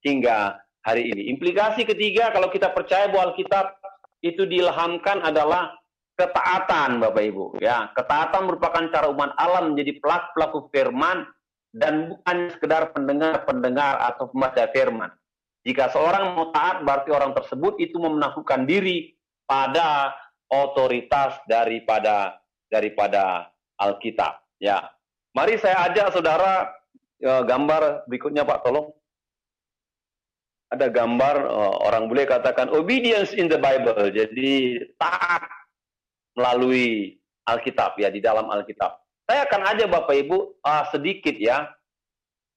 [0.03, 1.31] hingga hari ini.
[1.31, 3.79] Implikasi ketiga, kalau kita percaya bahwa Alkitab
[4.21, 5.73] itu diilhamkan adalah
[6.19, 7.45] ketaatan, Bapak Ibu.
[7.63, 11.25] Ya, ketaatan merupakan cara umat alam menjadi pelaku-pelaku firman
[11.71, 15.11] dan bukan sekedar pendengar-pendengar atau pembaca firman.
[15.63, 20.11] Jika seorang mau taat, berarti orang tersebut itu memenaklukkan diri pada
[20.51, 24.41] otoritas daripada daripada Alkitab.
[24.59, 24.91] Ya,
[25.31, 26.71] mari saya ajak saudara
[27.21, 28.91] ya, gambar berikutnya Pak, tolong.
[30.71, 35.43] Ada gambar uh, orang boleh katakan obedience in the Bible, jadi taat
[36.31, 39.00] melalui Alkitab ya di dalam Alkitab.
[39.31, 41.71] Saya akan aja Bapak Ibu uh, sedikit ya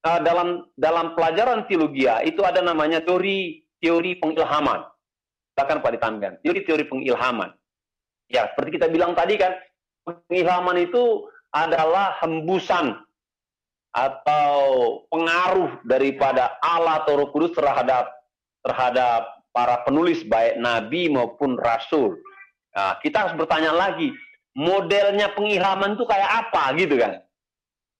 [0.02, 4.82] uh, dalam dalam pelajaran teologi itu ada namanya teori teori pengilhaman.
[5.54, 7.54] Bahkan Pak ditampilkan teori-teori pengilhaman.
[8.26, 9.54] Ya seperti kita bilang tadi kan
[10.02, 12.98] pengilhaman itu adalah hembusan
[13.94, 14.58] atau
[15.14, 18.10] pengaruh daripada Allah atau Roh Kudus terhadap
[18.66, 22.18] terhadap para penulis baik nabi maupun rasul.
[22.74, 24.10] Nah, kita harus bertanya lagi,
[24.54, 27.22] modelnya pengilhaman itu kayak apa gitu kan?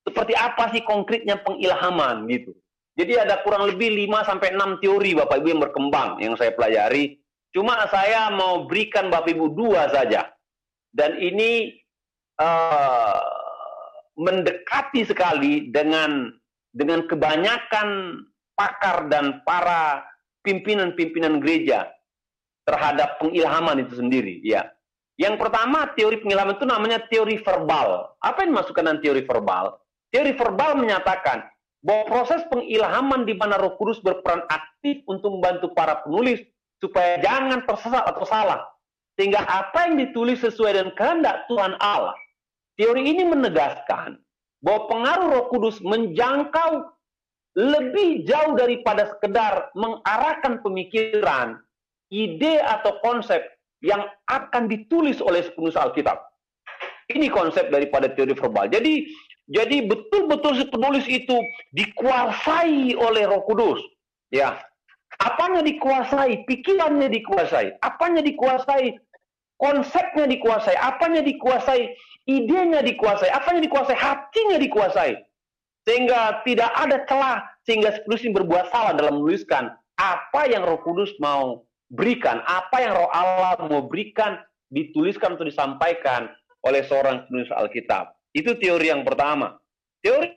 [0.07, 2.55] Seperti apa sih konkretnya pengilhaman gitu?
[2.95, 7.19] Jadi ada kurang lebih 5 sampai 6 teori Bapak Ibu yang berkembang yang saya pelajari.
[7.51, 10.31] Cuma saya mau berikan Bapak Ibu dua saja.
[10.95, 11.75] Dan ini
[12.38, 13.19] uh,
[14.14, 16.31] mendekati sekali dengan
[16.71, 18.19] dengan kebanyakan
[18.55, 20.07] pakar dan para
[20.47, 21.90] pimpinan-pimpinan gereja
[22.67, 24.71] terhadap pengilhaman itu sendiri ya.
[25.14, 28.18] Yang pertama teori pengilhaman itu namanya teori verbal.
[28.18, 29.79] Apa yang dimasukkan dengan teori verbal?
[30.11, 31.46] Teori verbal menyatakan
[31.85, 36.42] bahwa proses pengilhaman di mana Roh Kudus berperan aktif untuk membantu para penulis
[36.83, 38.61] supaya jangan tersesat atau salah.
[39.14, 42.18] Sehingga apa yang ditulis sesuai dengan kehendak Tuhan Allah
[42.74, 44.18] Teori ini menegaskan
[44.59, 46.90] bahwa pengaruh Roh Kudus menjangkau
[47.55, 51.62] lebih jauh daripada sekedar mengarahkan pemikiran,
[52.11, 53.46] ide atau konsep
[53.85, 54.01] yang
[54.33, 56.16] akan ditulis oleh penulis Alkitab.
[57.12, 58.73] Ini konsep daripada teori verbal.
[58.73, 59.05] Jadi
[59.53, 61.37] jadi betul-betul si penulis itu
[61.77, 63.77] dikuasai oleh Roh Kudus.
[64.33, 64.57] Ya.
[65.20, 66.49] Apanya dikuasai?
[66.49, 67.77] Pikirannya dikuasai.
[67.85, 68.97] Apanya dikuasai?
[69.61, 70.75] Konsepnya dikuasai.
[70.81, 71.92] Apanya dikuasai?
[72.25, 75.12] idenya dikuasai, apa yang dikuasai, hatinya dikuasai.
[75.85, 81.12] Sehingga tidak ada celah, sehingga penulis ini berbuat salah dalam menuliskan apa yang roh kudus
[81.20, 81.61] mau
[81.95, 84.43] berikan, apa yang roh Allah mau berikan,
[84.75, 86.29] dituliskan atau disampaikan
[86.67, 88.11] oleh seorang penulis Alkitab.
[88.35, 89.55] Itu teori yang pertama.
[90.03, 90.35] Teori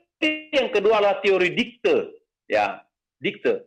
[0.54, 2.14] yang kedua adalah teori dikte.
[2.46, 2.80] Ya,
[3.18, 3.66] dikte.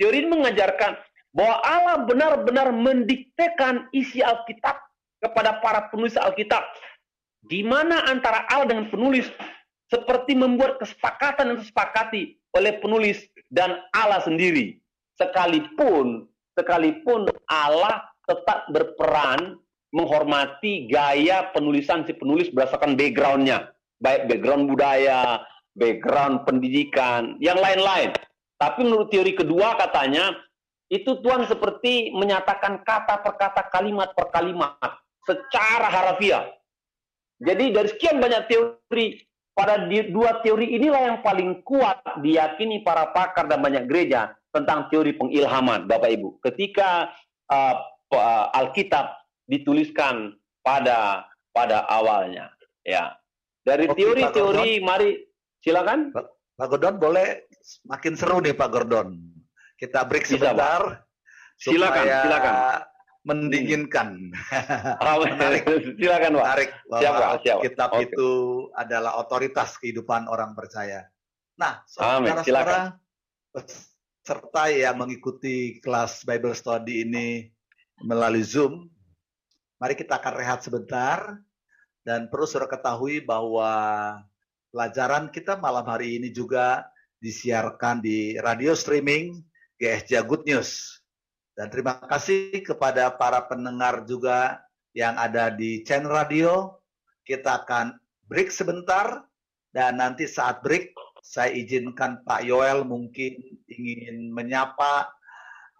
[0.00, 0.96] Teori ini mengajarkan
[1.36, 4.80] bahwa Allah benar-benar mendiktekan isi Alkitab
[5.20, 6.64] kepada para penulis Alkitab
[7.46, 9.28] di mana antara Allah dengan penulis
[9.92, 13.22] seperti membuat kesepakatan yang disepakati oleh penulis
[13.52, 14.80] dan Allah sendiri.
[15.16, 19.60] Sekalipun sekalipun Allah tetap berperan
[19.94, 23.70] menghormati gaya penulisan si penulis berdasarkan backgroundnya,
[24.02, 25.46] baik background budaya,
[25.78, 28.10] background pendidikan, yang lain-lain.
[28.56, 30.32] Tapi menurut teori kedua katanya,
[30.88, 34.90] itu Tuhan seperti menyatakan kata per kata, kalimat per kalimat,
[35.22, 36.50] secara harafiah.
[37.36, 39.20] Jadi dari sekian banyak teori,
[39.52, 45.12] pada dua teori inilah yang paling kuat diyakini para pakar dan banyak gereja tentang teori
[45.12, 46.40] pengilhaman, Bapak Ibu.
[46.40, 47.12] Ketika
[47.52, 47.74] uh,
[48.56, 49.12] Alkitab
[49.44, 50.32] dituliskan
[50.64, 52.48] pada pada awalnya,
[52.82, 53.12] ya.
[53.66, 55.20] Dari teori-teori, mari
[55.60, 56.14] silakan.
[56.56, 57.50] Pak Gordon boleh
[57.84, 59.20] makin seru nih Pak Gordon.
[59.76, 61.04] Kita break sebentar.
[61.56, 62.54] Bisa, silakan, silakan
[63.26, 64.08] mendinginkan.
[65.26, 65.62] menarik,
[65.98, 66.44] silakan Pak.
[66.46, 66.70] Menarik
[67.02, 67.26] siapa.
[67.66, 68.06] kitab okay.
[68.06, 68.30] itu
[68.78, 71.04] adalah otoritas kehidupan orang percaya.
[71.58, 72.94] Nah, saudara-saudara
[74.26, 77.46] serta yang mengikuti kelas Bible Study ini
[78.02, 78.90] melalui Zoom,
[79.78, 81.38] mari kita akan rehat sebentar
[82.02, 83.70] dan perlu saudara ketahui bahwa
[84.74, 86.90] pelajaran kita malam hari ini juga
[87.22, 89.38] disiarkan di radio streaming
[89.78, 90.98] GSJ Good News
[91.56, 94.60] dan terima kasih kepada para pendengar juga
[94.92, 96.76] yang ada di channel radio.
[97.24, 97.96] Kita akan
[98.28, 99.24] break sebentar
[99.72, 100.92] dan nanti saat break
[101.26, 103.34] saya izinkan Pak Yoel mungkin
[103.66, 105.10] ingin menyapa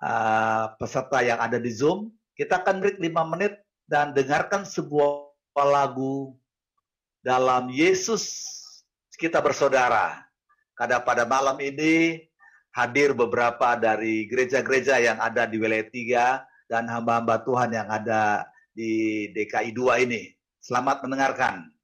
[0.02, 2.10] uh, peserta yang ada di Zoom.
[2.35, 6.35] Kita akan break 5 menit dan dengarkan sebuah lagu
[7.23, 8.50] dalam Yesus
[9.16, 10.27] kita bersaudara.
[10.77, 12.27] Karena pada malam ini
[12.75, 16.27] hadir beberapa dari gereja-gereja yang ada di wilayah tiga
[16.68, 18.44] dan hamba-hamba Tuhan yang ada
[18.77, 20.37] di DKI 2 ini.
[20.60, 21.75] Selamat mendengarkan.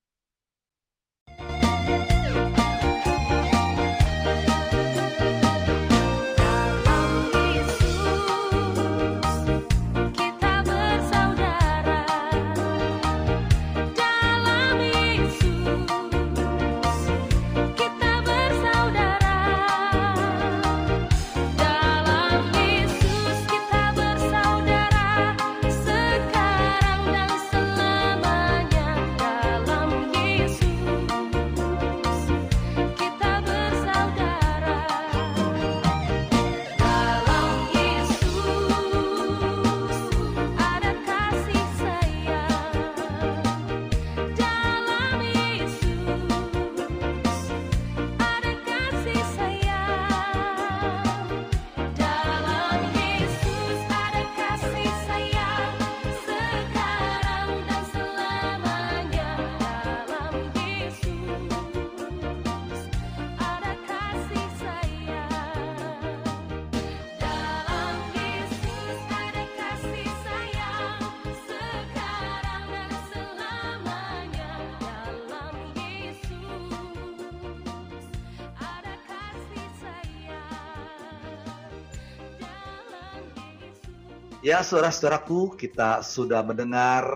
[84.53, 87.09] Ya, saudara-saudaraku, kita sudah mendengar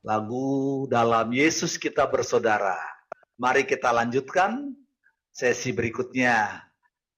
[0.00, 2.80] lagu dalam Yesus kita bersaudara.
[3.36, 4.72] Mari kita lanjutkan
[5.28, 6.64] sesi berikutnya.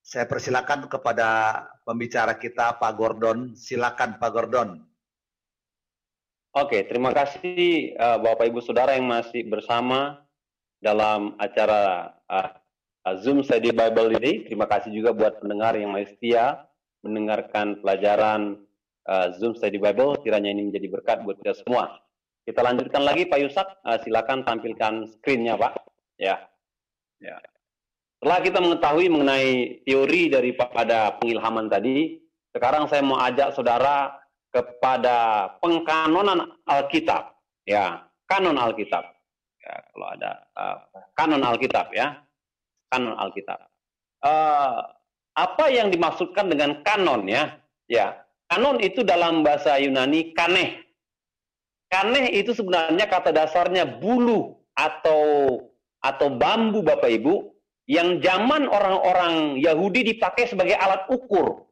[0.02, 3.54] Saya persilakan kepada pembicara kita Pak Gordon.
[3.54, 4.82] Silakan Pak Gordon.
[6.58, 10.26] Oke, terima kasih uh, Bapak Ibu Saudara yang masih bersama
[10.82, 12.50] dalam acara uh,
[13.22, 14.50] Zoom Study Bible ini.
[14.50, 16.66] Terima kasih juga buat pendengar yang masih setia
[17.06, 18.66] mendengarkan pelajaran
[19.08, 20.20] uh, Zoom Study Bible.
[20.20, 21.98] Kiranya ini menjadi berkat buat kita semua.
[22.44, 23.68] Kita lanjutkan lagi Pak Yusak.
[23.82, 25.80] Uh, silakan tampilkan screen-nya Pak.
[26.20, 26.36] Ya.
[27.18, 27.40] ya.
[28.20, 32.18] Setelah kita mengetahui mengenai teori daripada pengilhaman tadi,
[32.50, 34.10] sekarang saya mau ajak saudara
[34.50, 37.36] kepada pengkanonan Alkitab.
[37.68, 39.06] Ya, kanon Alkitab.
[39.62, 40.76] Ya, kalau ada uh,
[41.14, 42.18] kanon Alkitab ya,
[42.90, 43.60] kanon Alkitab.
[44.18, 44.82] Uh,
[45.38, 47.54] apa yang dimaksudkan dengan kanon ya?
[47.86, 50.80] Ya, Kanon itu dalam bahasa Yunani kaneh.
[51.92, 55.20] Kaneh itu sebenarnya kata dasarnya bulu atau
[56.00, 57.52] atau bambu Bapak Ibu
[57.88, 61.68] yang zaman orang-orang Yahudi dipakai sebagai alat ukur.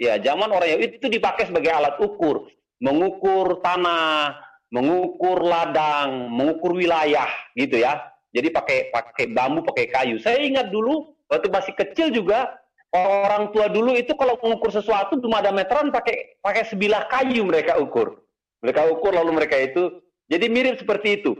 [0.00, 2.48] Ya, zaman orang Yahudi itu dipakai sebagai alat ukur,
[2.80, 4.36] mengukur tanah,
[4.72, 8.00] mengukur ladang, mengukur wilayah gitu ya.
[8.32, 10.16] Jadi pakai pakai bambu, pakai kayu.
[10.16, 12.56] Saya ingat dulu waktu masih kecil juga
[12.94, 17.78] orang tua dulu itu kalau mengukur sesuatu belum ada meteran pakai pakai sebilah kayu mereka
[17.78, 18.18] ukur.
[18.60, 21.32] Mereka ukur lalu mereka itu jadi mirip seperti itu.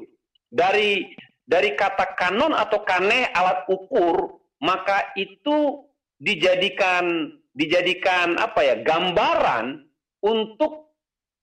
[0.50, 1.10] Dari
[1.46, 5.86] dari kata kanon atau kane alat ukur maka itu
[6.22, 9.82] dijadikan dijadikan apa ya gambaran
[10.22, 10.94] untuk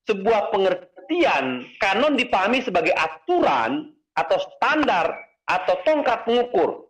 [0.07, 6.87] sebuah pengertian kanon dipahami sebagai aturan atau standar atau tongkat pengukur.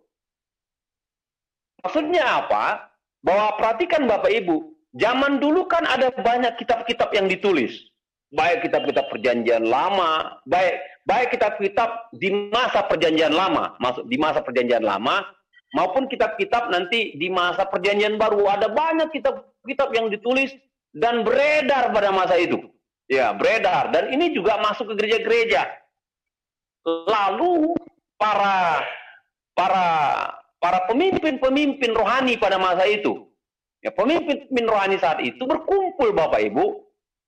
[1.81, 2.86] Maksudnya apa?
[3.21, 7.73] Bahwa perhatikan Bapak Ibu, zaman dulu kan ada banyak kitab-kitab yang ditulis.
[8.27, 14.83] Baik kitab-kitab perjanjian lama, baik baik kitab-kitab di masa perjanjian lama, masuk di masa perjanjian
[14.83, 15.23] lama,
[15.71, 18.43] maupun kitab-kitab nanti di masa perjanjian baru.
[18.51, 20.51] Ada banyak kitab-kitab yang ditulis
[20.91, 22.59] dan beredar pada masa itu.
[23.07, 23.95] Ya, beredar.
[23.95, 25.63] Dan ini juga masuk ke gereja-gereja.
[26.83, 27.75] Lalu
[28.19, 28.83] para
[29.55, 29.87] para
[30.57, 33.27] para pemimpin-pemimpin rohani pada masa itu.
[33.85, 36.65] Ya, pemimpin rohani saat itu berkumpul Bapak Ibu,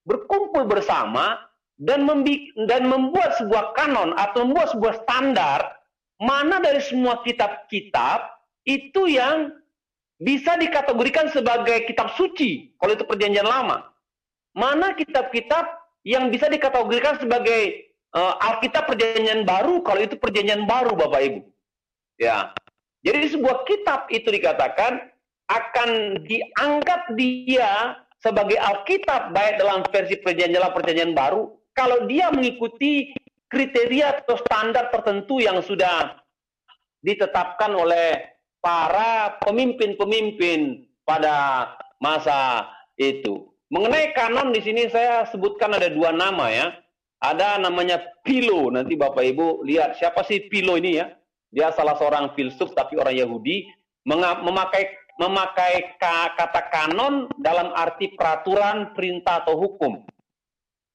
[0.09, 1.37] berkumpul bersama
[1.77, 2.03] dan,
[2.67, 5.79] dan membuat sebuah kanon atau membuat sebuah standar
[6.19, 8.27] mana dari semua kitab-kitab
[8.67, 9.55] itu yang
[10.19, 13.87] bisa dikategorikan sebagai kitab suci kalau itu perjanjian lama.
[14.51, 21.21] Mana kitab-kitab yang bisa dikategorikan sebagai uh, Alkitab perjanjian baru kalau itu perjanjian baru Bapak
[21.23, 21.41] Ibu.
[22.19, 22.51] Ya,
[23.05, 25.11] jadi sebuah kitab itu dikatakan
[25.49, 33.15] akan diangkat dia sebagai Alkitab baik dalam versi perjanjian lama perjanjian baru kalau dia mengikuti
[33.49, 36.21] kriteria atau standar tertentu yang sudah
[37.01, 41.67] ditetapkan oleh para pemimpin-pemimpin pada
[42.03, 42.69] masa
[42.99, 43.49] itu.
[43.69, 46.67] Mengenai kanon di sini saya sebutkan ada dua nama ya.
[47.19, 48.71] Ada namanya Pilo.
[48.71, 51.11] Nanti Bapak Ibu lihat siapa sih Pilo ini ya.
[51.49, 53.65] Dia salah seorang filsuf tapi orang Yahudi
[54.05, 59.99] memakai memakai kata kanon dalam arti peraturan, perintah atau hukum.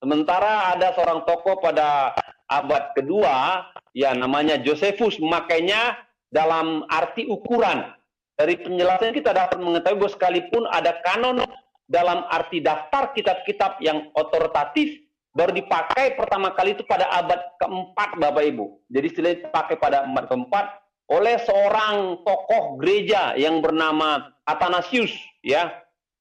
[0.01, 2.17] Sementara ada seorang tokoh pada
[2.49, 5.97] abad kedua, ya namanya Josephus, memakainya
[6.33, 7.93] dalam arti ukuran.
[8.35, 11.39] Dari penjelasan kita dapat mengetahui bahwa sekalipun ada kanon
[11.87, 15.04] dalam arti daftar kitab-kitab yang otoritatif,
[15.35, 18.67] baru dipakai pertama kali itu pada abad keempat Bapak Ibu.
[18.89, 20.65] Jadi istilah dipakai pada abad keempat
[21.11, 25.13] oleh seorang tokoh gereja yang bernama Athanasius
[25.43, 25.75] ya.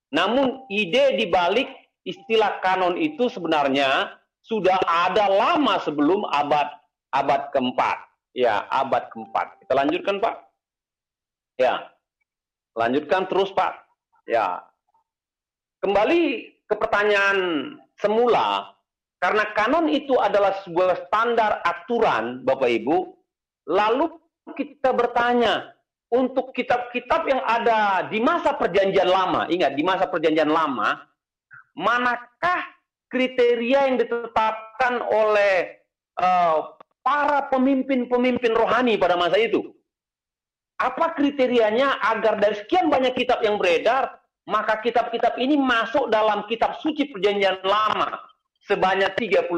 [0.09, 1.69] Namun ide di balik
[2.03, 6.67] istilah kanon itu sebenarnya sudah ada lama sebelum abad
[7.13, 7.97] abad keempat.
[8.33, 9.61] Ya, abad keempat.
[9.61, 10.35] Kita lanjutkan, Pak.
[11.61, 11.85] Ya.
[12.73, 13.77] Lanjutkan terus, Pak.
[14.25, 14.65] Ya.
[15.85, 17.37] Kembali ke pertanyaan
[18.01, 18.73] semula,
[19.23, 23.15] karena kanon itu adalah sebuah standar aturan, Bapak Ibu,
[23.71, 24.19] lalu
[24.51, 25.71] kita bertanya,
[26.11, 31.07] untuk kitab-kitab yang ada di masa perjanjian lama, ingat di masa perjanjian lama,
[31.71, 32.67] manakah
[33.07, 35.71] kriteria yang ditetapkan oleh
[36.19, 39.71] uh, para pemimpin-pemimpin rohani pada masa itu?
[40.83, 44.19] Apa kriterianya agar dari sekian banyak kitab yang beredar,
[44.51, 48.32] maka kitab-kitab ini masuk dalam kitab suci perjanjian lama?
[48.67, 49.49] Sebanyak 39.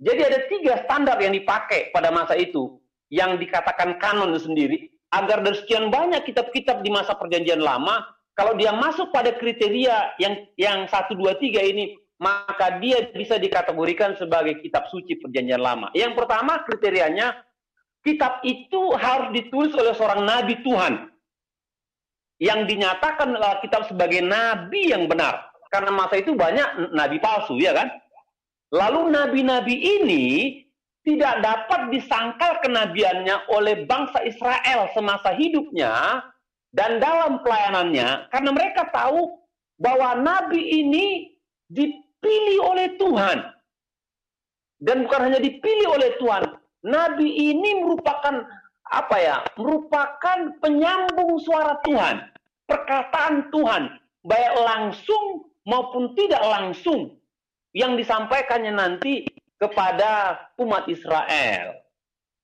[0.00, 2.80] Jadi ada tiga standar yang dipakai pada masa itu
[3.12, 8.06] yang dikatakan kanon sendiri agar dari sekian banyak kitab-kitab di masa perjanjian lama
[8.40, 14.16] kalau dia masuk pada kriteria yang yang satu dua tiga ini, maka dia bisa dikategorikan
[14.16, 15.92] sebagai kitab suci perjanjian lama.
[15.92, 17.36] Yang pertama kriterianya,
[18.00, 21.12] kitab itu harus ditulis oleh seorang nabi Tuhan
[22.40, 25.52] yang dinyatakan adalah kitab sebagai nabi yang benar.
[25.68, 27.92] Karena masa itu banyak nabi palsu, ya kan?
[28.70, 30.26] Lalu nabi-nabi ini
[31.02, 36.22] tidak dapat disangkal kenabiannya oleh bangsa Israel semasa hidupnya
[36.70, 39.42] dan dalam pelayanannya karena mereka tahu
[39.82, 41.34] bahwa nabi ini
[41.72, 43.38] dipilih oleh Tuhan.
[44.80, 46.56] Dan bukan hanya dipilih oleh Tuhan,
[46.88, 48.48] nabi ini merupakan
[48.90, 49.36] apa ya?
[49.60, 52.24] merupakan penyambung suara Tuhan,
[52.64, 53.92] perkataan Tuhan,
[54.24, 57.19] baik langsung maupun tidak langsung
[57.76, 59.26] yang disampaikannya nanti
[59.60, 61.78] kepada umat Israel.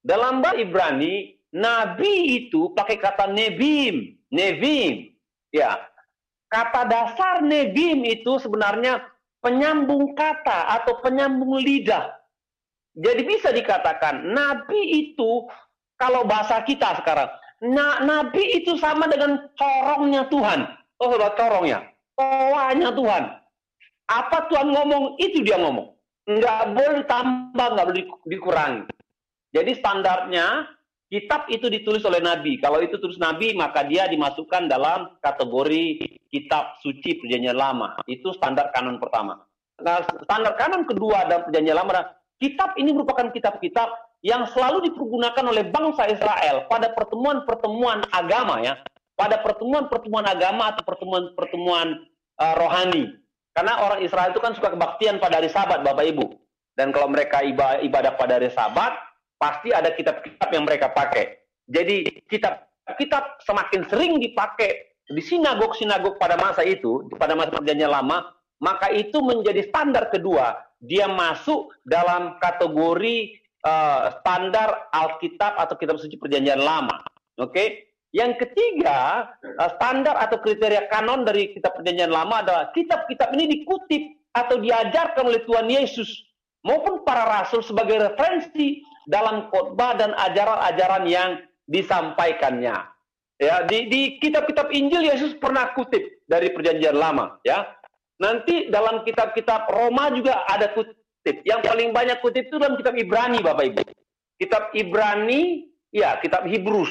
[0.07, 5.14] Dalam bahasa Ibrani, nabi itu pakai kata nebim, Nevim.
[5.55, 5.79] Ya.
[6.47, 9.03] Kata dasar nevim itu sebenarnya
[9.43, 12.14] penyambung kata atau penyambung lidah.
[12.97, 15.51] Jadi bisa dikatakan nabi itu
[15.99, 17.29] kalau bahasa kita sekarang,
[17.64, 20.61] na, nabi itu sama dengan corongnya Tuhan.
[21.03, 21.83] Oh, corongnya.
[22.16, 23.24] Toanya Tuhan.
[24.07, 25.95] Apa Tuhan ngomong, itu dia ngomong.
[26.27, 28.83] Nggak boleh tambah, nggak boleh dikurangi.
[29.55, 30.67] Jadi standarnya
[31.07, 32.59] kitab itu ditulis oleh Nabi.
[32.59, 37.95] Kalau itu tulis Nabi, maka dia dimasukkan dalam kategori kitab suci perjanjian lama.
[38.11, 39.43] Itu standar kanon pertama.
[39.83, 43.89] Nah, standar kanon kedua dalam perjanjian lama, kitab ini merupakan kitab-kitab
[44.25, 48.75] yang selalu dipergunakan oleh bangsa Israel pada pertemuan-pertemuan agama ya,
[49.15, 52.03] pada pertemuan-pertemuan agama atau pertemuan-pertemuan
[52.43, 53.15] uh, rohani.
[53.57, 56.29] Karena orang Israel itu kan suka kebaktian pada hari Sabat, Bapak Ibu.
[56.77, 57.41] Dan kalau mereka
[57.81, 58.93] ibadah pada hari Sabat,
[59.41, 61.41] pasti ada kitab-kitab yang mereka pakai.
[61.65, 68.29] Jadi kitab-kitab semakin sering dipakai di sinagog-sinagog pada masa itu, pada masa perjanjian lama,
[68.61, 70.61] maka itu menjadi standar kedua.
[70.77, 77.01] Dia masuk dalam kategori uh, standar Alkitab atau kitab suci perjanjian lama.
[77.41, 77.57] Oke?
[77.57, 77.69] Okay?
[78.17, 84.33] Yang ketiga, uh, standar atau kriteria kanon dari kitab perjanjian lama adalah kitab-kitab ini dikutip
[84.33, 86.09] atau diajarkan oleh Tuhan Yesus
[86.64, 91.31] maupun para rasul sebagai referensi dalam khotbah dan ajaran-ajaran yang
[91.69, 92.89] disampaikannya.
[93.37, 97.69] Ya, di kitab-kitab Injil Yesus pernah kutip dari perjanjian lama, ya.
[98.17, 101.45] Nanti dalam kitab-kitab Roma juga ada kutip.
[101.45, 103.85] Yang paling banyak kutip itu dalam kitab Ibrani, Bapak Ibu.
[104.41, 106.89] Kitab Ibrani, ya, kitab Hibrus.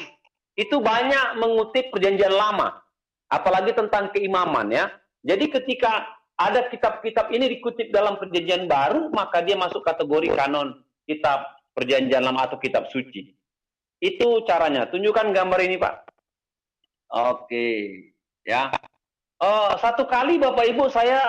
[0.56, 2.80] Itu banyak mengutip perjanjian lama,
[3.28, 4.88] apalagi tentang keimaman ya.
[5.20, 11.44] Jadi ketika ada kitab-kitab ini dikutip dalam perjanjian baru, maka dia masuk kategori kanon kitab
[11.76, 13.36] perjanjian lama atau kitab suci.
[14.00, 14.88] Itu caranya.
[14.88, 15.94] Tunjukkan gambar ini, Pak.
[17.12, 17.68] Oke,
[18.44, 18.72] ya.
[19.36, 21.20] Oh, satu kali Bapak Ibu saya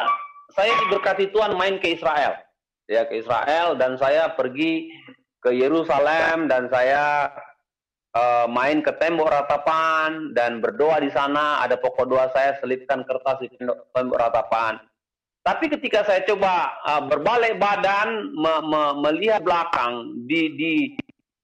[0.55, 2.39] saya diberkati Tuhan main ke Israel.
[2.87, 4.87] Ya, ke Israel dan saya pergi
[5.43, 7.27] ke Yerusalem dan saya
[8.17, 11.61] uh, main ke tembok ratapan dan berdoa di sana.
[11.61, 13.47] Ada pokok doa saya selipkan kertas di
[13.93, 14.81] tembok ratapan.
[15.45, 20.73] Tapi ketika saya coba uh, berbalik badan me, me, melihat belakang di di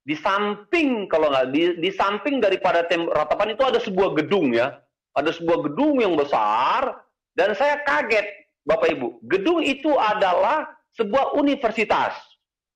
[0.04, 4.76] di samping kalau nggak di, di samping daripada tem ratapan itu ada sebuah gedung ya,
[5.16, 7.00] ada sebuah gedung yang besar
[7.32, 8.28] dan saya kaget
[8.64, 12.12] Bapak Ibu, gedung itu adalah sebuah universitas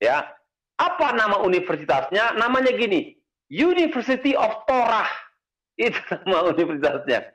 [0.01, 0.25] ya.
[0.79, 2.39] Apa nama universitasnya?
[2.39, 3.18] Namanya gini,
[3.49, 5.09] University of Torah.
[5.79, 7.33] Itu nama universitasnya.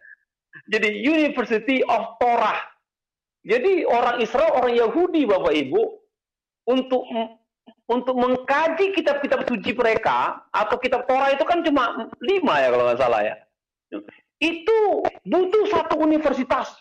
[0.70, 2.74] Jadi University of Torah
[3.44, 5.82] jadi orang Israel, orang Yahudi, Bapak Ibu,
[6.72, 7.04] untuk
[7.84, 13.00] untuk mengkaji kitab-kitab suci mereka atau kitab Torah itu kan cuma lima ya kalau nggak
[13.04, 13.36] salah ya.
[14.40, 16.72] Itu butuh satu universitas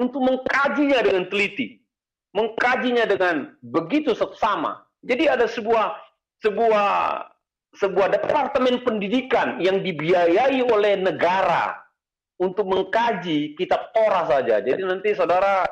[0.00, 1.84] untuk mengkajinya dengan teliti,
[2.32, 4.88] mengkajinya dengan begitu seksama.
[5.04, 6.00] Jadi ada sebuah
[6.40, 6.88] sebuah
[7.76, 11.76] sebuah departemen pendidikan yang dibiayai oleh negara
[12.40, 14.60] untuk mengkaji kitab Torah saja.
[14.60, 15.64] Jadi nanti saudara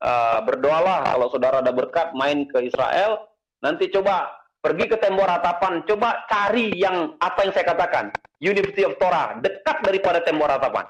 [0.00, 3.28] uh, berdoalah kalau saudara ada berkat main ke Israel,
[3.60, 8.04] nanti coba pergi ke tembok ratapan, coba cari yang apa yang saya katakan,
[8.40, 10.86] University of Torah, dekat daripada tembok ratapan.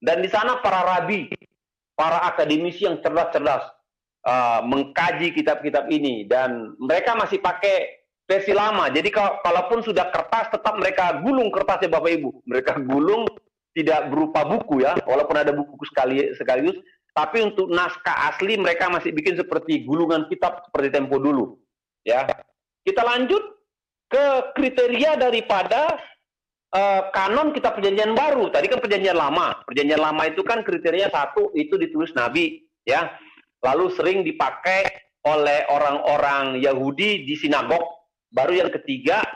[0.00, 1.28] Dan di sana para rabi,
[1.92, 3.68] para akademisi yang cerdas-cerdas
[4.24, 7.99] uh, mengkaji kitab-kitab ini dan mereka masih pakai
[8.30, 8.86] versi lama.
[8.86, 12.30] Jadi kalau kalaupun sudah kertas tetap mereka gulung kertasnya Bapak Ibu.
[12.46, 13.26] Mereka gulung
[13.74, 16.78] tidak berupa buku ya, walaupun ada buku sekali sekaligus,
[17.10, 21.58] tapi untuk naskah asli mereka masih bikin seperti gulungan kitab seperti tempo dulu.
[22.06, 22.26] Ya.
[22.86, 23.42] Kita lanjut
[24.10, 25.98] ke kriteria daripada
[26.74, 28.50] uh, kanon kita perjanjian baru.
[28.50, 29.62] Tadi kan perjanjian lama.
[29.66, 33.10] Perjanjian lama itu kan kriteria satu itu ditulis Nabi, ya.
[33.60, 34.88] Lalu sering dipakai
[35.28, 37.99] oleh orang-orang Yahudi di sinagog.
[38.30, 39.26] Baru yang ketiga,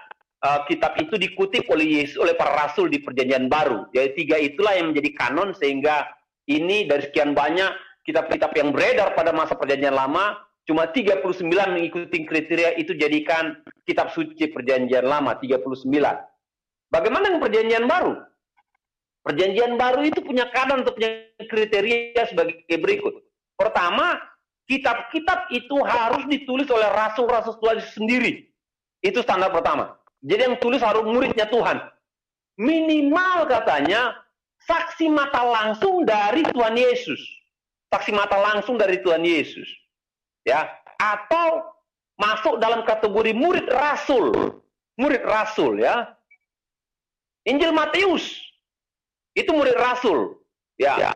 [0.44, 3.88] uh, kitab itu dikutip oleh Yesus oleh para rasul di perjanjian baru.
[3.90, 6.06] Jadi tiga itulah yang menjadi kanon sehingga
[6.46, 7.72] ini dari sekian banyak
[8.04, 11.44] kitab-kitab yang beredar pada masa perjanjian lama cuma 39
[11.76, 15.80] mengikuti kriteria itu jadikan kitab suci perjanjian lama 39.
[16.92, 18.14] Bagaimana dengan perjanjian baru?
[19.24, 23.24] Perjanjian baru itu punya kadang untuk punya kriteria sebagai berikut.
[23.56, 24.20] Pertama,
[24.68, 28.53] kitab-kitab itu harus ditulis oleh rasul-rasul Tuhan sendiri.
[29.04, 30.00] Itu standar pertama.
[30.24, 31.76] Jadi yang tulis harus muridnya Tuhan.
[32.56, 34.16] Minimal katanya
[34.64, 37.20] saksi mata langsung dari Tuhan Yesus.
[37.92, 39.68] Saksi mata langsung dari Tuhan Yesus.
[40.48, 41.68] Ya, atau
[42.16, 44.32] masuk dalam kategori murid rasul.
[44.96, 46.16] Murid rasul ya.
[47.44, 48.40] Injil Matius
[49.36, 50.40] itu murid rasul.
[50.80, 50.96] Ya.
[50.96, 51.12] ya.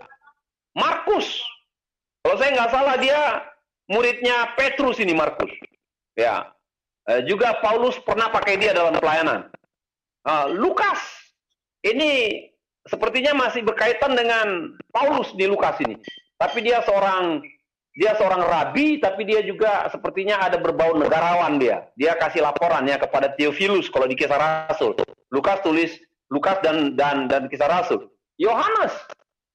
[0.76, 1.40] Markus.
[2.20, 3.20] Kalau saya nggak salah dia
[3.88, 5.48] muridnya Petrus ini Markus.
[6.18, 6.52] Ya.
[7.08, 9.48] Eh, juga Paulus pernah pakai dia dalam pelayanan.
[10.28, 11.00] Uh, Lukas
[11.80, 12.44] ini
[12.84, 15.96] sepertinya masih berkaitan dengan Paulus di Lukas ini.
[16.36, 17.40] Tapi dia seorang
[17.96, 21.88] dia seorang rabi, tapi dia juga sepertinya ada berbau negarawan dia.
[21.96, 24.92] Dia kasih laporan ya kepada Theophilus kalau di kisah Rasul.
[25.32, 25.96] Lukas tulis
[26.28, 28.12] Lukas dan dan dan kisah Rasul.
[28.36, 28.92] Yohanes.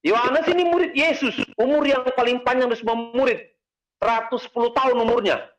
[0.01, 3.39] Yohanes ini murid Yesus, umur yang paling panjang dari semua murid.
[4.01, 5.52] 110 tahun umurnya.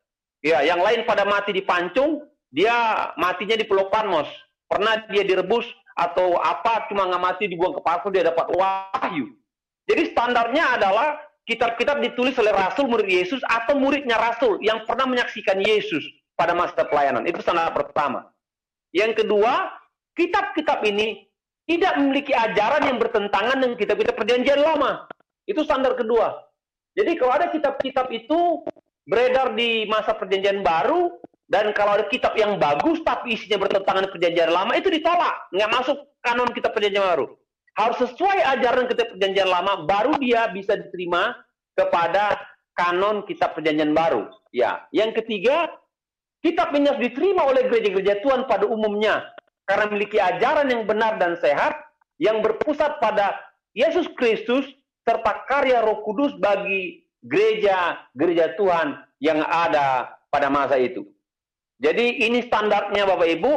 [0.45, 2.20] Ya, yang lain pada mati di pancung,
[2.53, 4.28] dia matinya di Pulau Patmos.
[4.68, 5.64] Pernah dia direbus
[5.97, 9.32] atau apa cuma nggak mati dibuang ke pasir dia dapat wahyu.
[9.88, 11.16] Jadi standarnya adalah
[11.49, 16.05] kitab-kitab ditulis oleh rasul murid Yesus atau muridnya rasul yang pernah menyaksikan Yesus
[16.36, 17.24] pada masa pelayanan.
[17.24, 18.28] Itu standar pertama.
[18.92, 19.72] Yang kedua,
[20.12, 21.24] kitab-kitab ini
[21.64, 25.09] tidak memiliki ajaran yang bertentangan dengan kitab-kitab perjanjian lama.
[25.49, 26.36] Itu standar kedua.
[26.95, 28.64] Jadi kalau ada kitab-kitab itu
[29.05, 31.13] beredar di masa perjanjian baru,
[31.49, 35.35] dan kalau ada kitab yang bagus tapi isinya bertentangan dengan perjanjian lama, itu ditolak.
[35.53, 37.27] Nggak masuk kanon kitab perjanjian baru.
[37.75, 41.37] Harus sesuai ajaran kitab perjanjian lama, baru dia bisa diterima
[41.77, 42.41] kepada
[42.75, 44.27] kanon kitab perjanjian baru.
[44.55, 45.69] Ya, yang ketiga,
[46.41, 49.27] kitab ini harus diterima oleh gereja-gereja Tuhan pada umumnya
[49.65, 51.77] karena memiliki ajaran yang benar dan sehat
[52.21, 53.37] yang berpusat pada
[53.75, 54.65] Yesus Kristus
[55.05, 61.09] serta karya Roh Kudus bagi gereja-gereja Tuhan yang ada pada masa itu.
[61.81, 63.53] Jadi ini standarnya Bapak Ibu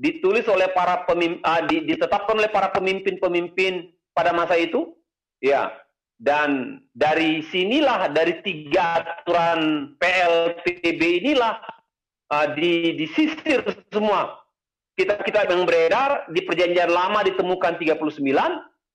[0.00, 4.92] ditulis oleh para pemimpin, uh, ditetapkan oleh para pemimpin-pemimpin pada masa itu,
[5.40, 5.72] ya.
[6.20, 11.64] Dan dari sinilah dari tiga aturan PLTB inilah
[12.28, 14.36] uh, di, disisir semua
[15.00, 18.20] kitab-kitab yang beredar di perjanjian lama ditemukan 39,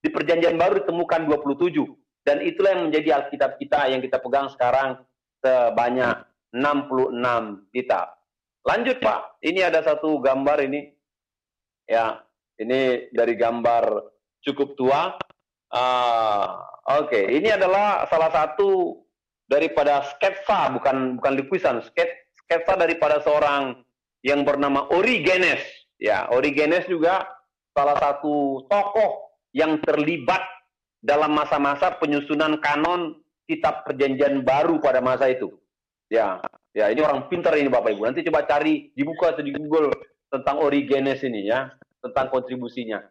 [0.06, 2.05] di perjanjian baru ditemukan 27.
[2.26, 4.98] Dan itulah yang menjadi Alkitab kita yang kita pegang sekarang
[5.46, 8.18] sebanyak 66 kitab.
[8.66, 10.90] Lanjut Pak, ini ada satu gambar ini.
[11.86, 12.26] Ya,
[12.58, 14.10] ini dari gambar
[14.42, 15.14] cukup tua.
[15.70, 17.26] Uh, Oke, okay.
[17.34, 19.02] ini adalah salah satu
[19.50, 23.86] daripada sketsa, bukan bukan lukisan, sketsa daripada seorang
[24.26, 25.62] yang bernama Origenes.
[26.02, 27.26] Ya, Origenes juga
[27.74, 30.42] salah satu tokoh yang terlibat
[31.06, 35.54] dalam masa-masa penyusunan kanon kitab perjanjian baru pada masa itu.
[36.10, 36.42] Ya,
[36.74, 38.10] ya ini orang pintar ini Bapak Ibu.
[38.10, 39.94] Nanti coba cari dibuka atau di Google
[40.34, 41.70] tentang Origenes ini ya,
[42.02, 43.06] tentang kontribusinya.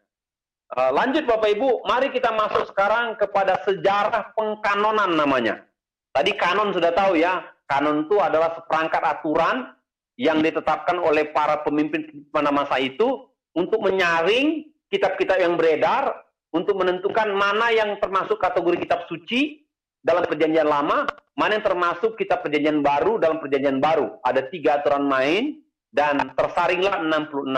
[0.75, 5.63] Uh, lanjut Bapak Ibu, mari kita masuk sekarang kepada sejarah pengkanonan namanya.
[6.11, 9.71] Tadi kanon sudah tahu ya, kanon itu adalah seperangkat aturan
[10.19, 16.24] yang ditetapkan oleh para pemimpin pada masa itu untuk menyaring kitab-kitab yang beredar
[16.55, 19.67] untuk menentukan mana yang termasuk kategori kitab suci
[20.01, 21.03] dalam perjanjian lama,
[21.35, 24.23] mana yang termasuk kitab perjanjian baru dalam perjanjian baru.
[24.23, 25.59] Ada tiga aturan main
[25.91, 27.51] dan tersaringlah 66.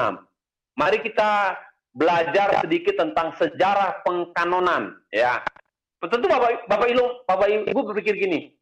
[0.80, 1.60] Mari kita
[1.92, 5.44] belajar sedikit tentang sejarah pengkanonan ya.
[6.00, 8.52] Tentu Bapak Bapak Ibu Bapak Ibu berpikir gini,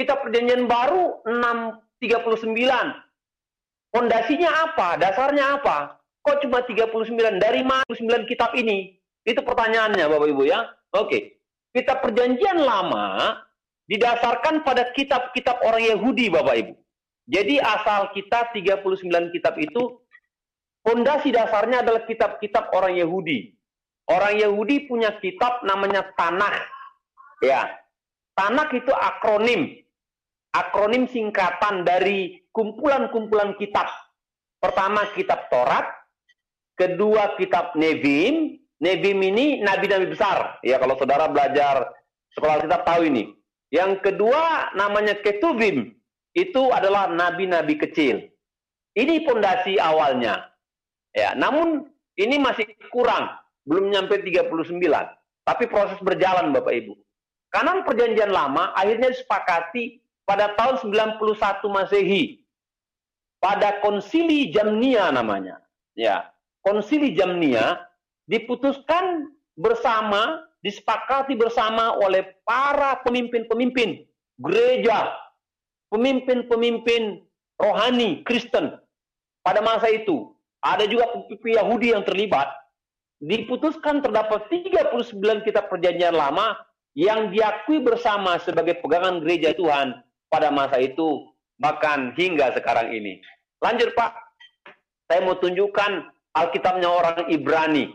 [0.00, 3.12] kitab perjanjian baru 639
[3.92, 4.96] Pondasinya apa?
[4.96, 6.00] Dasarnya apa?
[6.24, 7.36] Kok cuma 39?
[7.36, 8.96] Dari mana 9 kitab ini?
[9.22, 10.66] Itu pertanyaannya Bapak Ibu ya.
[10.94, 11.42] Oke.
[11.72, 13.38] Kitab perjanjian lama
[13.88, 16.74] didasarkan pada kitab-kitab orang Yahudi Bapak Ibu.
[17.30, 20.02] Jadi asal kita 39 kitab itu
[20.84, 23.54] fondasi dasarnya adalah kitab-kitab orang Yahudi.
[24.10, 26.58] Orang Yahudi punya kitab namanya Tanakh.
[27.40, 27.70] Ya.
[28.36, 29.82] Tanakh itu akronim
[30.52, 33.88] akronim singkatan dari kumpulan-kumpulan kitab.
[34.60, 35.88] Pertama kitab Taurat,
[36.78, 38.61] kedua kitab Nevim.
[38.82, 40.58] Nevim ini nabi-nabi besar.
[40.66, 41.94] Ya kalau saudara belajar
[42.34, 43.30] sekolah kitab tahu ini.
[43.70, 45.94] Yang kedua namanya Ketuvim.
[46.34, 48.26] Itu adalah nabi-nabi kecil.
[48.98, 50.52] Ini pondasi awalnya.
[51.12, 53.32] Ya, namun ini masih kurang,
[53.68, 54.80] belum nyampe 39.
[55.44, 56.96] Tapi proses berjalan Bapak Ibu.
[57.52, 61.20] Kanan perjanjian lama akhirnya disepakati pada tahun 91
[61.68, 62.40] Masehi.
[63.40, 65.60] Pada konsili Jamnia namanya.
[65.92, 66.32] Ya,
[66.64, 67.91] konsili Jamnia
[68.32, 69.28] diputuskan
[69.60, 74.08] bersama, disepakati bersama oleh para pemimpin-pemimpin
[74.40, 75.12] gereja,
[75.92, 77.20] pemimpin-pemimpin
[77.60, 78.72] rohani Kristen
[79.44, 80.32] pada masa itu.
[80.64, 82.48] Ada juga pemimpin Yahudi yang terlibat.
[83.22, 86.58] Diputuskan terdapat 39 kitab perjanjian lama
[86.98, 89.94] yang diakui bersama sebagai pegangan gereja Tuhan
[90.26, 91.30] pada masa itu
[91.60, 93.22] bahkan hingga sekarang ini.
[93.62, 94.10] Lanjut Pak,
[95.06, 97.92] saya mau tunjukkan Alkitabnya orang Ibrani.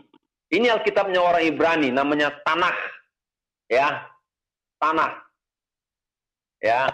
[0.48, 2.76] Ini Alkitabnya orang Ibrani, namanya Tanah.
[3.68, 4.08] Ya,
[4.80, 5.12] Tanah.
[6.58, 6.88] Ya,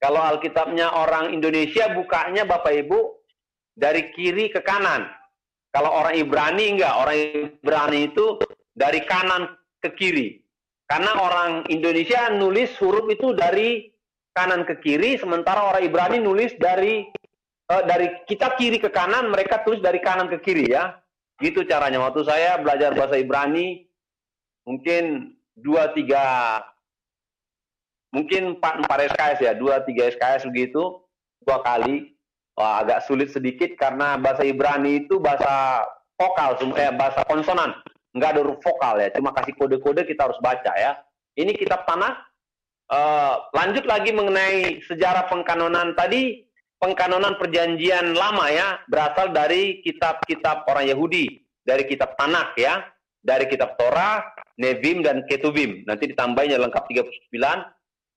[0.00, 3.20] kalau Alkitabnya orang Indonesia bukanya Bapak Ibu
[3.76, 5.08] dari kiri ke kanan.
[5.70, 7.16] Kalau orang Ibrani enggak, orang
[7.60, 8.40] Ibrani itu
[8.74, 10.40] dari kanan ke kiri.
[10.88, 13.86] Karena orang Indonesia nulis huruf itu dari
[14.34, 17.06] kanan ke kiri, sementara orang Ibrani nulis dari
[17.70, 20.98] uh, dari kita kiri ke kanan, mereka tulis dari kanan ke kiri ya.
[21.40, 22.04] Gitu caranya.
[22.04, 23.88] Waktu saya belajar bahasa Ibrani,
[24.68, 26.60] mungkin dua tiga,
[28.12, 31.00] mungkin empat empat SKS ya, dua tiga SKS begitu,
[31.42, 32.12] dua kali.
[32.60, 35.80] Wah, agak sulit sedikit karena bahasa Ibrani itu bahasa
[36.20, 37.72] vokal, eh, bahasa konsonan
[38.10, 40.98] nggak ada huruf vokal ya, cuma kasih kode-kode kita harus baca ya.
[41.38, 42.26] Ini kitab tanah.
[42.90, 46.42] Uh, lanjut lagi mengenai sejarah pengkanonan tadi,
[46.80, 52.82] pengkanonan perjanjian lama ya, berasal dari kitab-kitab orang Yahudi, dari kitab tanah ya,
[53.20, 54.24] dari kitab Torah,
[54.56, 55.84] Nevim dan Ketubim.
[55.84, 57.36] Nanti ditambahin lengkap 39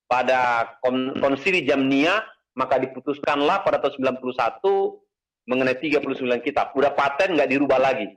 [0.08, 0.74] pada
[1.20, 2.24] konsili Jamnia,
[2.56, 4.64] maka diputuskanlah pada tahun 91
[5.44, 6.72] mengenai 39 kitab.
[6.74, 8.08] Udah paten nggak dirubah lagi.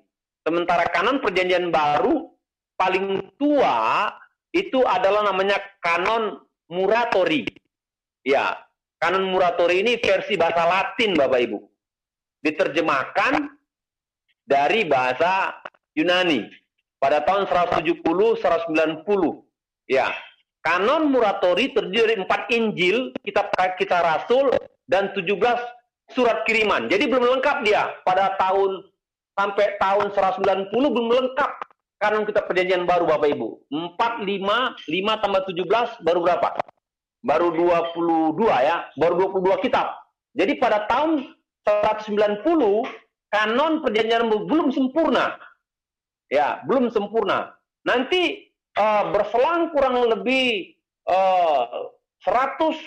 [0.47, 2.31] Sementara kanon perjanjian baru
[2.79, 4.07] paling tua
[4.55, 6.39] itu adalah namanya kanon
[6.71, 7.47] Muratori.
[8.27, 8.59] Ya,
[9.01, 11.59] kanon Muratori ini versi bahasa Latin Bapak Ibu.
[12.43, 13.35] Diterjemahkan
[14.47, 15.57] dari bahasa
[15.97, 16.47] Yunani
[17.01, 19.91] pada tahun 170 190.
[19.91, 20.11] Ya.
[20.63, 24.51] Kanon Muratori terdiri dari empat Injil, kitab kita Rasul
[24.91, 25.39] dan 17
[26.11, 26.91] surat kiriman.
[26.91, 28.83] Jadi belum lengkap dia pada tahun
[29.39, 31.51] sampai tahun 190 belum lengkap
[32.03, 33.49] kanon kita perjanjian baru Bapak Ibu.
[33.95, 36.49] 4, 5, 5 tambah 17 baru berapa?
[37.27, 39.99] Baru 22 ya, baru 22 kitab.
[40.39, 41.27] Jadi pada tahun
[41.67, 42.47] 190
[43.35, 45.35] kanon perjanjian belum sempurna.
[46.31, 47.59] Ya, belum sempurna.
[47.83, 48.47] Nanti
[48.79, 50.79] uh, berselang kurang lebih
[51.11, 51.91] uh,
[52.23, 52.79] 100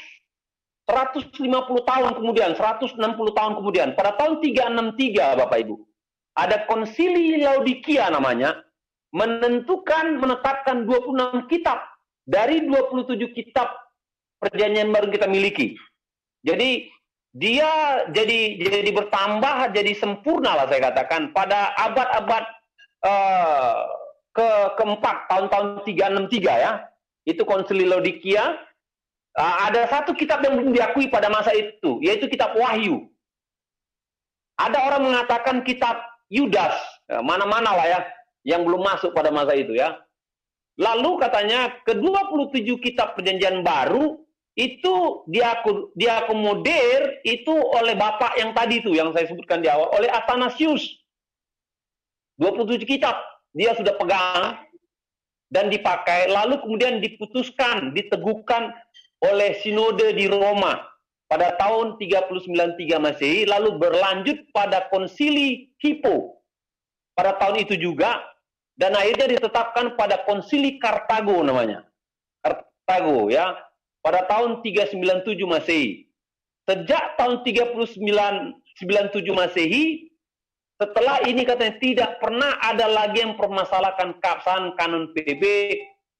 [0.89, 1.45] 150
[1.85, 2.97] tahun kemudian, 160
[3.37, 5.77] tahun kemudian, pada tahun 363 Bapak Ibu
[6.39, 8.57] ada konsili Laodikia namanya,
[9.11, 11.83] menentukan, menetapkan 26 kitab
[12.23, 13.69] dari 27 kitab
[14.39, 15.75] perjanjian baru kita miliki.
[16.43, 16.87] Jadi
[17.35, 17.69] dia
[18.09, 22.43] jadi jadi bertambah jadi sempurna lah saya katakan pada abad-abad
[23.05, 23.85] uh,
[24.33, 24.49] ke
[24.81, 26.89] keempat tahun-tahun 363 ya
[27.29, 28.57] itu konsili Laodikia
[29.37, 33.05] uh, ada satu kitab yang belum diakui pada masa itu yaitu kitab Wahyu
[34.59, 36.75] ada orang mengatakan kitab Yudas,
[37.09, 37.99] ya, mana-mana lah ya,
[38.45, 39.97] yang belum masuk pada masa itu ya.
[40.75, 44.19] Lalu katanya ke-27 kitab perjanjian baru
[44.57, 45.23] itu
[45.95, 50.83] diakomodir itu oleh bapak yang tadi itu yang saya sebutkan di awal oleh Athanasius.
[52.39, 53.19] 27 kitab
[53.51, 54.57] dia sudah pegang
[55.51, 58.71] dan dipakai lalu kemudian diputuskan, diteguhkan
[59.19, 60.79] oleh sinode di Roma
[61.27, 66.39] pada tahun 393 Masehi lalu berlanjut pada konsili Hippo
[67.13, 68.23] pada tahun itu juga
[68.79, 71.83] dan akhirnya ditetapkan pada konsili Kartago namanya.
[72.39, 73.59] Kartago ya
[74.09, 76.09] pada tahun 397 Masehi.
[76.65, 78.81] Sejak tahun 3997
[79.37, 80.09] Masehi
[80.81, 85.43] setelah ini katanya tidak pernah ada lagi yang permasalahkan keabsahan kanon PB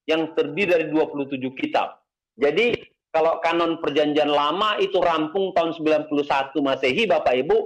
[0.05, 2.05] yang terdiri dari 27 kitab.
[2.37, 2.77] Jadi
[3.09, 6.13] kalau kanon perjanjian lama itu rampung tahun 91
[6.61, 7.57] Masehi Bapak Ibu,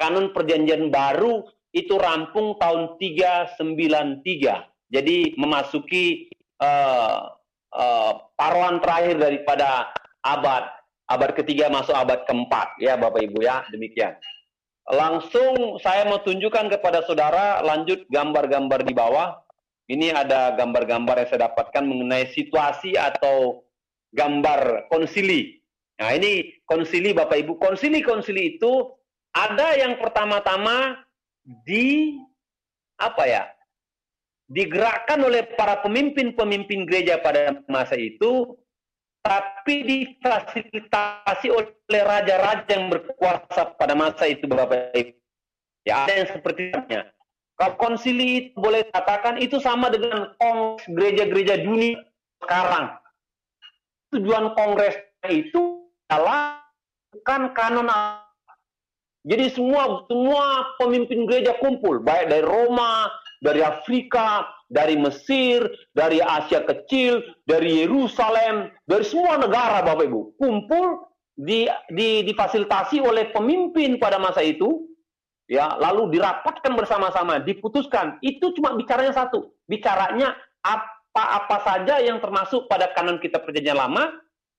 [0.00, 1.44] kanon perjanjian baru
[1.76, 4.24] itu rampung tahun 393.
[4.88, 6.32] Jadi memasuki
[6.64, 7.36] uh,
[7.76, 9.92] uh, paruan terakhir daripada
[10.24, 10.64] abad
[11.06, 14.16] abad ketiga masuk abad keempat ya Bapak Ibu ya demikian.
[14.86, 19.34] langsung saya mau tunjukkan kepada saudara lanjut gambar-gambar di bawah.
[19.90, 23.66] Ini ada gambar-gambar yang saya dapatkan mengenai situasi atau
[24.14, 25.58] gambar konsili.
[25.98, 27.58] Nah, ini konsili Bapak Ibu.
[27.58, 28.94] Konsili-konsili itu
[29.34, 31.02] ada yang pertama-tama
[31.66, 32.18] di
[32.98, 33.42] apa ya?
[34.46, 38.54] Digerakkan oleh para pemimpin-pemimpin gereja pada masa itu
[39.26, 45.18] tapi difasilitasi oleh raja-raja yang berkuasa pada masa itu Bapak Ibu.
[45.82, 46.78] Ya ada yang seperti itu.
[47.58, 51.98] Kalau konsili itu boleh katakan itu sama dengan kongres gereja-gereja dunia
[52.38, 52.94] sekarang.
[54.14, 54.94] Tujuan kongres
[55.26, 56.62] itu adalah
[57.10, 57.90] bukan kanon
[59.26, 63.10] jadi semua semua pemimpin gereja kumpul, baik dari Roma,
[63.40, 71.06] dari Afrika, dari Mesir, dari Asia Kecil, dari Yerusalem, dari semua negara Bapak Ibu, kumpul
[71.36, 74.88] di, di, difasilitasi oleh pemimpin pada masa itu,
[75.46, 78.18] ya lalu dirapatkan bersama-sama, diputuskan.
[78.24, 80.34] Itu cuma bicaranya satu, bicaranya
[80.64, 84.10] apa-apa saja yang termasuk pada kanon kita perjanjian lama,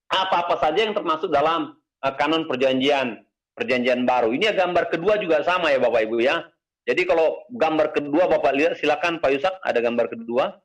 [0.08, 1.76] apa-apa saja yang termasuk dalam
[2.06, 4.32] uh, kanon perjanjian perjanjian baru.
[4.32, 6.46] Ini gambar kedua juga sama ya Bapak Ibu ya.
[6.88, 10.56] Jadi kalau gambar kedua Bapak lihat, silakan Pak Yusak, ada gambar kedua.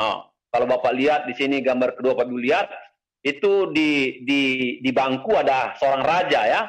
[0.00, 2.72] Oh, kalau Bapak lihat di sini gambar kedua Pak lihat,
[3.20, 4.40] itu di, di,
[4.80, 6.62] di bangku ada seorang raja ya.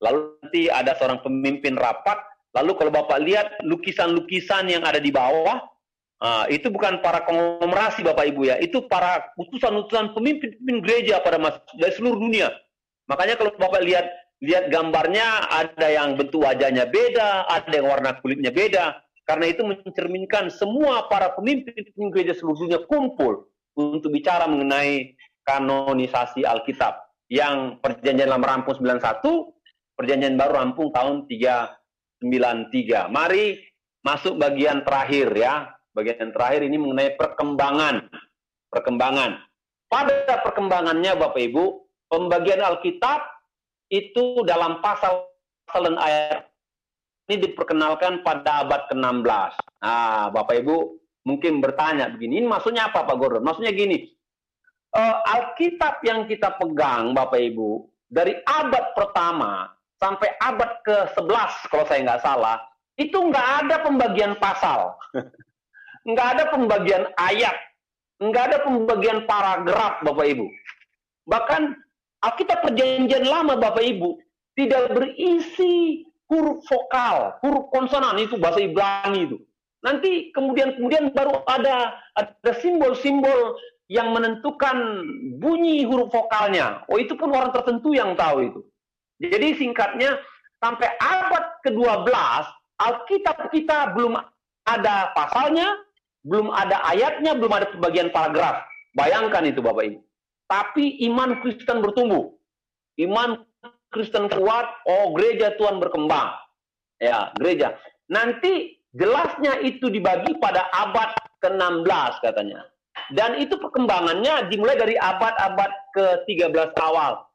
[0.00, 2.16] Lalu nanti ada seorang pemimpin rapat.
[2.56, 5.60] Lalu kalau Bapak lihat lukisan-lukisan yang ada di bawah,
[6.24, 11.60] uh, itu bukan para konglomerasi Bapak Ibu ya, itu para utusan-utusan pemimpin-pemimpin gereja pada masa
[11.76, 12.48] dari seluruh dunia.
[13.12, 14.08] Makanya kalau Bapak lihat
[14.44, 19.00] lihat gambarnya ada yang bentuk wajahnya beda, ada yang warna kulitnya beda.
[19.24, 21.80] Karena itu mencerminkan semua para pemimpin
[22.12, 25.16] gereja seluruh dunia kumpul untuk bicara mengenai
[25.48, 27.00] kanonisasi Alkitab.
[27.32, 29.24] Yang perjanjian lama rampung 91,
[29.96, 33.08] perjanjian baru rampung tahun 393.
[33.08, 33.56] Mari
[34.04, 35.72] masuk bagian terakhir ya.
[35.96, 38.12] Bagian terakhir ini mengenai perkembangan.
[38.68, 39.40] Perkembangan.
[39.88, 41.64] Pada perkembangannya Bapak Ibu,
[42.12, 43.33] pembagian Alkitab
[43.94, 45.30] itu dalam pasal
[45.70, 46.50] dan ayat
[47.30, 49.52] ini diperkenalkan pada abad ke-16.
[49.80, 50.76] Nah, Bapak Ibu
[51.24, 53.42] mungkin bertanya begini, ini maksudnya apa Pak Gordon?
[53.42, 54.04] Maksudnya gini,
[54.92, 62.04] uh, Alkitab yang kita pegang Bapak Ibu, dari abad pertama sampai abad ke-11 kalau saya
[62.04, 62.56] nggak salah,
[63.00, 64.92] itu nggak ada pembagian pasal.
[66.10, 67.56] nggak ada pembagian ayat.
[68.14, 70.46] nggak ada pembagian paragraf Bapak Ibu.
[71.26, 71.62] Bahkan
[72.24, 74.16] Alkitab perjanjian lama Bapak Ibu
[74.56, 79.36] tidak berisi huruf vokal, huruf konsonan itu bahasa Ibrani itu.
[79.84, 83.60] Nanti kemudian kemudian baru ada ada simbol-simbol
[83.92, 85.04] yang menentukan
[85.36, 86.80] bunyi huruf vokalnya.
[86.88, 88.60] Oh itu pun orang tertentu yang tahu itu.
[89.20, 90.16] Jadi singkatnya
[90.64, 92.08] sampai abad ke-12
[92.80, 94.16] Alkitab kita belum
[94.64, 95.76] ada pasalnya,
[96.24, 98.64] belum ada ayatnya, belum ada pembagian paragraf.
[98.96, 100.03] Bayangkan itu Bapak Ibu
[100.50, 102.32] tapi iman Kristen bertumbuh.
[103.00, 103.42] Iman
[103.90, 106.34] Kristen kuat, oh gereja Tuhan berkembang.
[106.98, 107.78] Ya, gereja.
[108.10, 112.66] Nanti jelasnya itu dibagi pada abad ke-16 katanya.
[113.12, 117.26] Dan itu perkembangannya dimulai dari abad-abad ke-13 awal.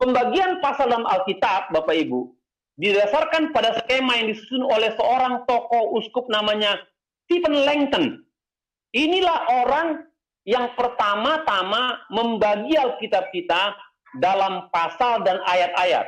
[0.00, 2.32] Pembagian pasal dalam Alkitab, Bapak Ibu,
[2.80, 6.80] didasarkan pada skema yang disusun oleh seorang tokoh uskup namanya
[7.28, 8.24] Stephen Langton.
[8.96, 10.08] Inilah orang
[10.44, 13.72] yang pertama-tama membagi Alkitab kita
[14.20, 16.06] dalam pasal dan ayat-ayat.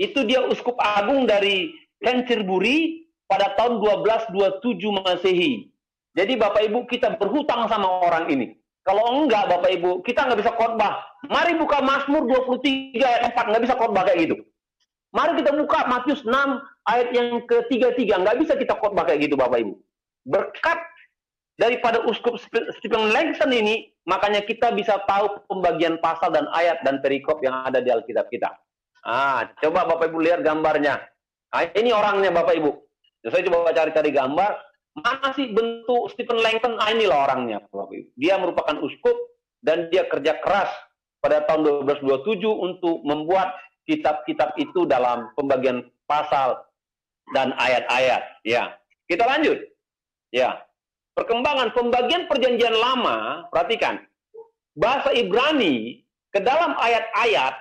[0.00, 1.70] Itu dia uskup agung dari
[2.02, 5.68] Canterbury pada tahun 1227 Masehi.
[6.12, 8.56] Jadi Bapak Ibu kita berhutang sama orang ini.
[8.82, 10.98] Kalau enggak Bapak Ibu, kita nggak bisa khotbah.
[11.30, 14.36] Mari buka Mazmur 23 ayat 4, nggak bisa khotbah kayak gitu.
[15.14, 16.34] Mari kita buka Matius 6
[16.90, 19.78] ayat yang ke-33, nggak bisa kita khotbah kayak gitu Bapak Ibu.
[20.26, 20.78] Berkat
[21.62, 22.42] daripada uskup
[22.82, 27.78] Stephen Langson ini, makanya kita bisa tahu pembagian pasal dan ayat dan perikop yang ada
[27.78, 28.50] di Alkitab kita.
[29.06, 30.98] Ah, coba Bapak Ibu lihat gambarnya.
[31.54, 32.70] Ah, ini orangnya Bapak Ibu.
[33.30, 34.50] Saya coba cari-cari gambar,
[34.98, 36.82] mana sih bentuk Stephen Langton?
[36.82, 37.62] Ah, inilah orangnya.
[38.18, 39.14] Dia merupakan uskup
[39.62, 40.70] dan dia kerja keras
[41.22, 43.54] pada tahun 1227 untuk membuat
[43.86, 46.58] kitab-kitab itu dalam pembagian pasal
[47.30, 48.42] dan ayat-ayat.
[48.42, 48.74] Ya,
[49.06, 49.62] kita lanjut.
[50.34, 50.58] Ya,
[51.12, 54.00] perkembangan pembagian perjanjian lama, perhatikan,
[54.76, 56.00] bahasa Ibrani
[56.32, 57.54] ke dalam ayat-ayat,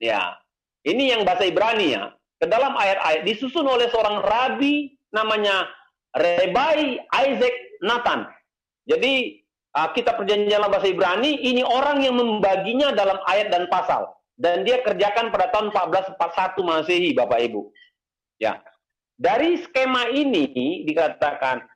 [0.00, 0.36] ya,
[0.84, 5.68] ini yang bahasa Ibrani ya, ke dalam ayat-ayat disusun oleh seorang rabi namanya
[6.16, 8.28] Rebai Isaac Nathan.
[8.88, 9.44] Jadi
[9.76, 14.08] uh, kita perjanjian lama bahasa Ibrani, ini orang yang membaginya dalam ayat dan pasal.
[14.38, 17.74] Dan dia kerjakan pada tahun 1441 Masehi, Bapak Ibu.
[18.38, 18.62] Ya.
[19.18, 21.66] Dari skema ini dikatakan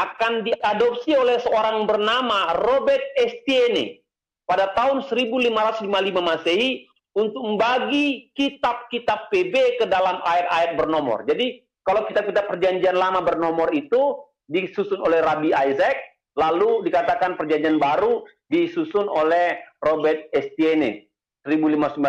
[0.00, 4.00] akan diadopsi oleh seorang bernama Robert Estienne
[4.48, 11.28] pada tahun 1555 Masehi untuk membagi kitab-kitab PB ke dalam ayat-ayat bernomor.
[11.28, 14.16] Jadi kalau kitab-kitab perjanjian lama bernomor itu
[14.48, 15.96] disusun oleh Rabbi Isaac,
[16.40, 21.04] lalu dikatakan perjanjian baru disusun oleh Robert Estienne
[21.44, 22.00] 1555.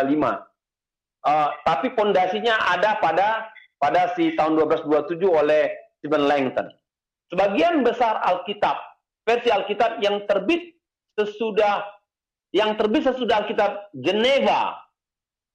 [1.24, 3.48] Uh, tapi pondasinya ada pada
[3.80, 6.68] pada si tahun 1227 oleh Stephen Langton.
[7.34, 8.78] Sebagian besar Alkitab,
[9.26, 10.78] versi Alkitab yang terbit
[11.18, 11.82] sesudah
[12.54, 14.78] yang terbit sesudah Alkitab Geneva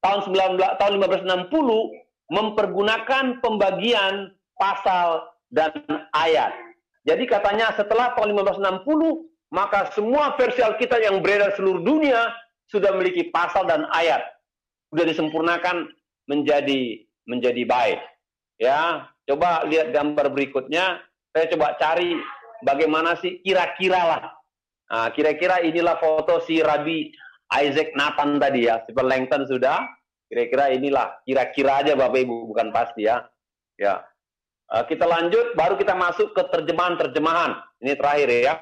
[0.03, 5.23] tahun 19 tahun 1560 mempergunakan pembagian pasal
[5.55, 5.71] dan
[6.11, 6.51] ayat.
[7.07, 8.83] Jadi katanya setelah tahun 1560
[9.55, 12.27] maka semua versi Alkitab yang beredar seluruh dunia
[12.67, 14.19] sudah memiliki pasal dan ayat
[14.91, 15.87] sudah disempurnakan
[16.27, 17.99] menjadi menjadi baik.
[18.59, 21.07] Ya, coba lihat gambar berikutnya.
[21.29, 22.17] Saya coba cari
[22.65, 24.23] bagaimana sih kira-kira lah.
[24.89, 27.13] Nah, kira-kira inilah foto si Rabi
[27.53, 28.81] Isaac Nathan tadi ya.
[28.85, 29.85] Stephen Langton sudah.
[30.29, 31.21] Kira-kira inilah.
[31.25, 33.25] Kira-kira aja Bapak Ibu, bukan pasti ya.
[33.77, 34.01] Ya.
[34.69, 37.57] Uh, kita lanjut, baru kita masuk ke terjemahan-terjemahan.
[37.81, 38.53] Ini terakhir ya.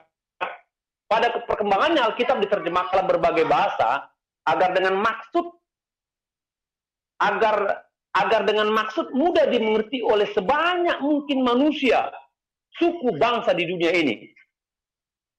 [1.07, 4.11] Pada perkembangannya Alkitab diterjemahkan berbagai bahasa
[4.47, 5.55] agar dengan maksud
[7.20, 12.11] agar agar dengan maksud mudah dimengerti oleh sebanyak mungkin manusia,
[12.78, 14.30] suku bangsa di dunia ini.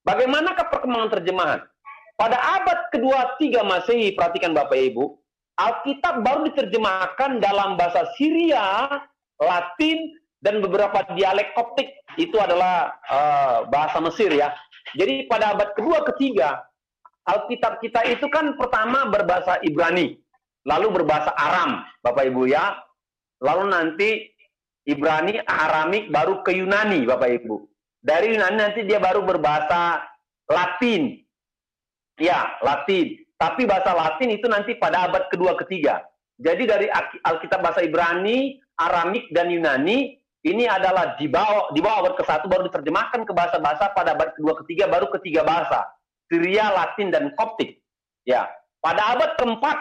[0.07, 1.61] Bagaimanakah perkembangan terjemahan?
[2.19, 5.15] Pada abad kedua tiga Masehi, perhatikan Bapak Ibu,
[5.59, 8.87] Alkitab baru diterjemahkan dalam bahasa Syria,
[9.39, 11.95] Latin, dan beberapa dialek Koptik.
[12.19, 14.55] Itu adalah uh, bahasa Mesir ya.
[14.95, 16.63] Jadi pada abad kedua ketiga,
[17.27, 20.17] Alkitab kita itu kan pertama berbahasa Ibrani
[20.67, 22.77] lalu berbahasa Aram, Bapak Ibu ya.
[23.39, 24.11] Lalu nanti
[24.89, 27.61] Ibrani, Aramik, baru ke Yunani, Bapak Ibu.
[28.01, 30.01] Dari Yunani nanti dia baru berbahasa
[30.49, 31.21] Latin.
[32.17, 33.21] Ya, Latin.
[33.37, 36.01] Tapi bahasa Latin itu nanti pada abad kedua ketiga.
[36.41, 36.87] Jadi dari
[37.21, 40.17] Alkitab bahasa Ibrani, Aramik, dan Yunani,
[40.47, 44.57] ini adalah di bawah, di bawah abad ke-1 baru diterjemahkan ke bahasa-bahasa pada abad kedua
[44.65, 45.85] ketiga, baru ketiga bahasa.
[46.33, 47.83] Syria, Latin, dan Koptik.
[48.25, 48.49] Ya,
[48.81, 49.77] pada abad keempat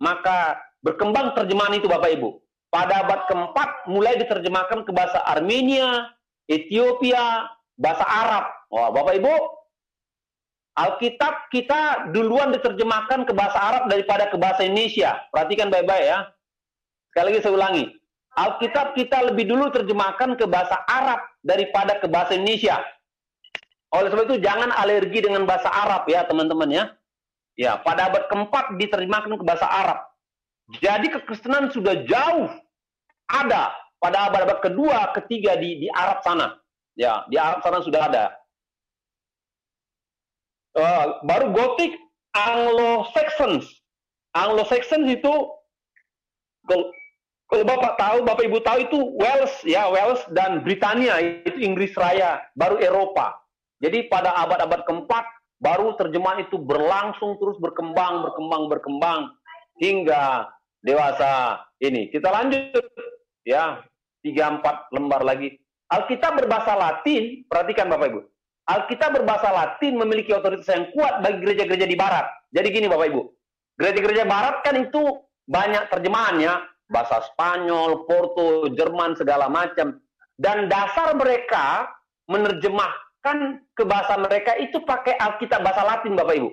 [0.00, 2.40] maka berkembang terjemahan itu Bapak Ibu.
[2.70, 6.14] Pada abad keempat mulai diterjemahkan ke bahasa Armenia,
[6.46, 8.44] Ethiopia, bahasa Arab.
[8.70, 9.34] Wah, Bapak Ibu,
[10.78, 15.18] Alkitab kita duluan diterjemahkan ke bahasa Arab daripada ke bahasa Indonesia.
[15.34, 16.18] Perhatikan baik-baik ya.
[17.10, 17.84] Sekali lagi saya ulangi.
[18.38, 22.78] Alkitab kita lebih dulu terjemahkan ke bahasa Arab daripada ke bahasa Indonesia.
[23.90, 26.84] Oleh sebab itu jangan alergi dengan bahasa Arab ya teman-teman ya.
[27.58, 29.98] Ya, pada abad keempat diterjemahkan ke bahasa Arab.
[30.78, 32.46] Jadi kekristenan sudah jauh
[33.26, 36.54] ada pada abad-abad kedua, ketiga di, di Arab sana.
[36.94, 38.24] Ya, di Arab sana sudah ada.
[40.78, 41.98] Uh, baru Gotik
[42.30, 43.66] Anglo-Saxons.
[44.38, 45.32] Anglo-Saxons itu
[46.70, 46.84] kalau,
[47.50, 52.38] kalau Bapak tahu, Bapak Ibu tahu itu Wales ya, Wales dan Britania itu Inggris Raya,
[52.54, 53.34] baru Eropa.
[53.82, 55.24] Jadi pada abad-abad keempat
[55.58, 59.20] baru terjemahan itu berlangsung terus berkembang, berkembang, berkembang
[59.80, 60.46] hingga
[60.84, 62.08] dewasa ini.
[62.08, 62.84] Kita lanjut
[63.44, 63.80] ya,
[64.24, 65.56] tiga empat lembar lagi.
[65.90, 68.20] Alkitab berbahasa Latin, perhatikan Bapak Ibu.
[68.70, 72.30] Alkitab berbahasa Latin memiliki otoritas yang kuat bagi gereja-gereja di Barat.
[72.54, 73.22] Jadi gini Bapak Ibu,
[73.80, 75.02] gereja-gereja Barat kan itu
[75.50, 79.98] banyak terjemahannya, bahasa Spanyol, Porto, Jerman, segala macam.
[80.38, 81.90] Dan dasar mereka
[82.30, 86.50] menerjemah kan ke bahasa mereka itu pakai Alkitab bahasa Latin Bapak Ibu.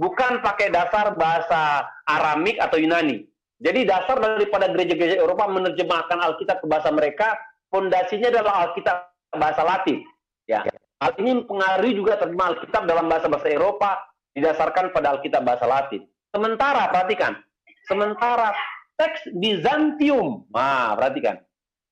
[0.00, 3.29] Bukan pakai dasar bahasa Aramik atau Yunani.
[3.60, 7.36] Jadi dasar daripada gereja-gereja Eropa menerjemahkan Alkitab ke bahasa mereka,
[7.68, 8.96] fondasinya adalah Alkitab
[9.36, 10.00] bahasa Latin.
[10.48, 10.64] Ya.
[11.00, 14.00] Hal ini mempengaruhi juga terjemah Alkitab dalam bahasa-bahasa Eropa
[14.32, 16.08] didasarkan pada Alkitab bahasa Latin.
[16.32, 17.36] Sementara, perhatikan,
[17.84, 18.56] sementara
[18.96, 21.40] teks Bizantium, nah perhatikan,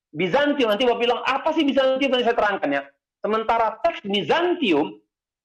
[0.09, 2.81] Bizantium, nanti Bapak bilang, apa sih Bizantium yang saya terangkan ya?
[3.21, 4.97] Sementara teks Bizantium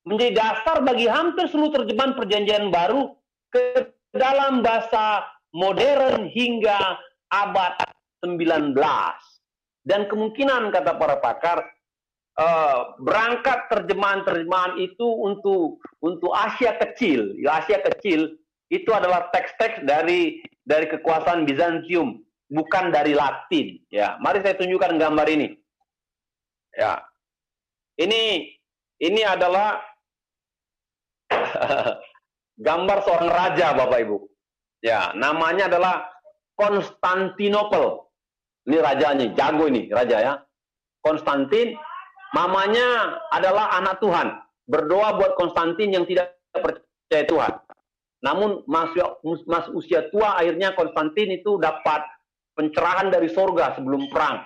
[0.09, 3.13] menjadi dasar bagi hampir seluruh terjemahan perjanjian baru
[3.53, 5.25] ke dalam bahasa
[5.55, 6.99] modern hingga
[7.31, 7.79] abad
[8.27, 8.75] 19.
[9.85, 11.59] Dan kemungkinan kata para pakar
[12.41, 18.35] uh, berangkat terjemahan-terjemahan itu untuk untuk Asia kecil, ya Asia kecil
[18.73, 23.77] itu adalah teks-teks dari dari kekuasaan Bizantium, bukan dari Latin.
[23.93, 25.53] Ya, mari saya tunjukkan gambar ini.
[26.75, 27.05] Ya,
[28.01, 28.51] ini
[28.99, 29.85] ini adalah
[32.67, 34.17] gambar seorang raja Bapak Ibu.
[34.85, 36.13] Ya, namanya adalah
[36.61, 38.05] Konstantinopel.
[38.69, 40.35] Ini rajanya, jago ini raja ya.
[41.01, 41.73] Konstantin,
[42.37, 44.29] mamanya adalah anak Tuhan.
[44.69, 47.53] Berdoa buat Konstantin yang tidak percaya Tuhan.
[48.25, 52.05] Namun mas usia tua akhirnya Konstantin itu dapat
[52.57, 54.45] pencerahan dari sorga sebelum perang.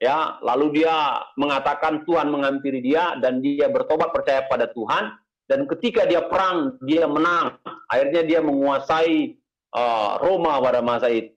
[0.00, 5.12] Ya, lalu dia mengatakan Tuhan menghampiri dia dan dia bertobat percaya pada Tuhan
[5.48, 7.56] dan ketika dia perang dia menang.
[7.88, 9.40] Akhirnya dia menguasai
[9.74, 11.34] uh, Roma pada masa itu.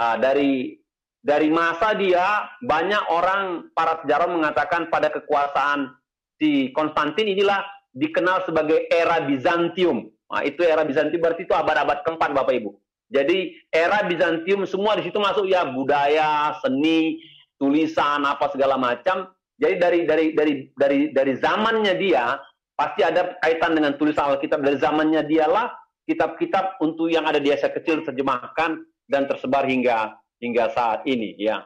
[0.00, 0.80] Uh, dari
[1.20, 5.92] dari masa dia banyak orang para sejarah mengatakan pada kekuasaan
[6.40, 7.60] si Konstantin inilah
[7.92, 10.08] dikenal sebagai era Bizantium.
[10.30, 12.70] Nah, itu era Bizantium berarti itu abad-abad keempat Bapak Ibu.
[13.10, 17.20] Jadi era Bizantium semua di situ masuk ya budaya, seni,
[17.60, 19.28] tulisan apa segala macam.
[19.60, 22.40] Jadi dari dari dari dari dari zamannya dia
[22.72, 25.68] pasti ada kaitan dengan tulisan Alkitab dari zamannya dialah
[26.10, 31.62] kitab-kitab untuk yang ada di Asia kecil terjemahkan dan tersebar hingga hingga saat ini ya.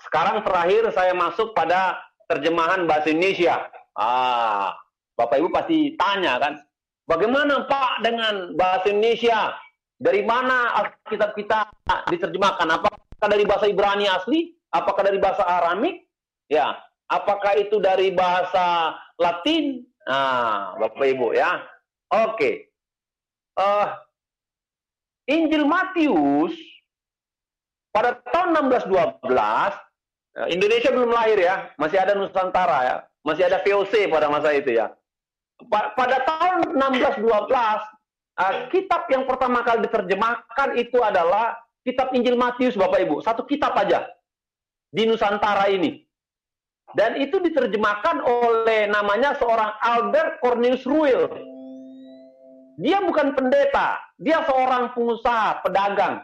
[0.00, 2.00] Sekarang terakhir saya masuk pada
[2.30, 3.68] terjemahan bahasa Indonesia.
[3.98, 4.72] Ah,
[5.18, 6.54] Bapak Ibu pasti tanya kan,
[7.10, 9.52] bagaimana Pak dengan bahasa Indonesia?
[9.98, 11.66] Dari mana Alkitab kita
[12.06, 12.70] diterjemahkan?
[12.70, 14.54] Apakah dari bahasa Ibrani asli?
[14.70, 16.06] Apakah dari bahasa Aramik?
[16.46, 16.78] Ya,
[17.10, 19.82] apakah itu dari bahasa Latin?
[20.06, 21.58] Nah, Bapak Ibu ya.
[22.14, 22.67] Oke.
[23.58, 23.88] Uh, eh,
[25.34, 26.54] Injil Matius
[27.90, 29.26] pada tahun 1612,
[30.38, 32.96] ya, Indonesia belum lahir ya, masih ada Nusantara ya,
[33.26, 34.94] masih ada VOC pada masa itu ya.
[35.74, 37.26] Pada tahun 1612,
[38.38, 43.18] uh, kitab yang pertama kali diterjemahkan itu adalah kitab Injil Matius, Bapak Ibu.
[43.26, 44.06] Satu kitab aja
[44.94, 46.06] di Nusantara ini.
[46.96, 51.28] Dan itu diterjemahkan oleh namanya seorang Albert Cornelius Ruil.
[52.78, 56.22] Dia bukan pendeta, dia seorang pengusaha, pedagang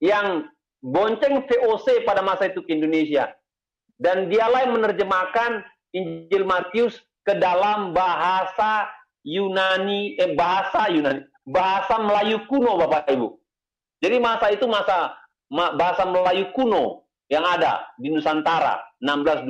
[0.00, 0.48] yang
[0.80, 3.28] bonceng VOC pada masa itu ke Indonesia.
[4.00, 5.60] Dan dialah yang menerjemahkan
[5.92, 8.88] Injil Matius ke dalam bahasa
[9.28, 13.28] Yunani, eh bahasa Yunani, bahasa Melayu kuno Bapak Ibu.
[14.00, 15.12] Jadi masa itu masa
[15.52, 19.48] bahasa Melayu kuno yang ada di Nusantara 1612.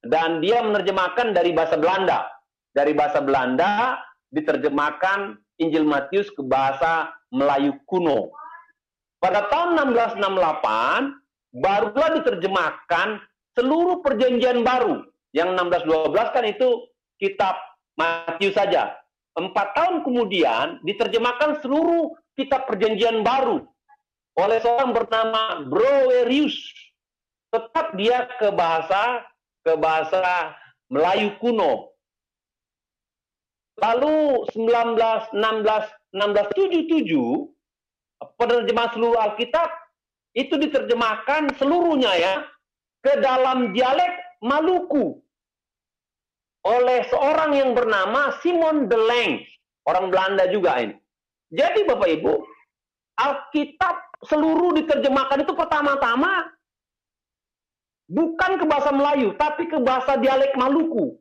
[0.00, 2.24] Dan dia menerjemahkan dari bahasa Belanda.
[2.72, 4.00] Dari bahasa Belanda
[4.30, 8.32] diterjemahkan Injil Matius ke bahasa Melayu kuno.
[9.20, 13.20] Pada tahun 1668 barulah diterjemahkan
[13.58, 15.04] seluruh perjanjian baru.
[15.30, 15.54] Yang
[15.86, 16.68] 1612 kan itu
[17.20, 17.54] kitab
[17.94, 18.96] Matius saja.
[19.38, 23.62] Empat tahun kemudian diterjemahkan seluruh kitab perjanjian baru
[24.40, 26.56] oleh seorang bernama Browerius.
[27.50, 29.26] Tetap dia ke bahasa
[29.66, 30.54] ke bahasa
[30.88, 31.89] Melayu kuno.
[33.80, 35.32] Lalu 1916
[36.12, 39.72] 1677 penerjemahan seluruh Alkitab
[40.36, 42.44] itu diterjemahkan seluruhnya ya
[43.00, 45.20] ke dalam dialek Maluku
[46.64, 49.44] oleh seorang yang bernama Simon de Leng,
[49.84, 50.96] orang Belanda juga ini.
[51.52, 52.32] Jadi Bapak Ibu,
[53.20, 56.48] Alkitab seluruh diterjemahkan itu pertama-tama
[58.08, 61.19] bukan ke bahasa Melayu, tapi ke bahasa dialek Maluku.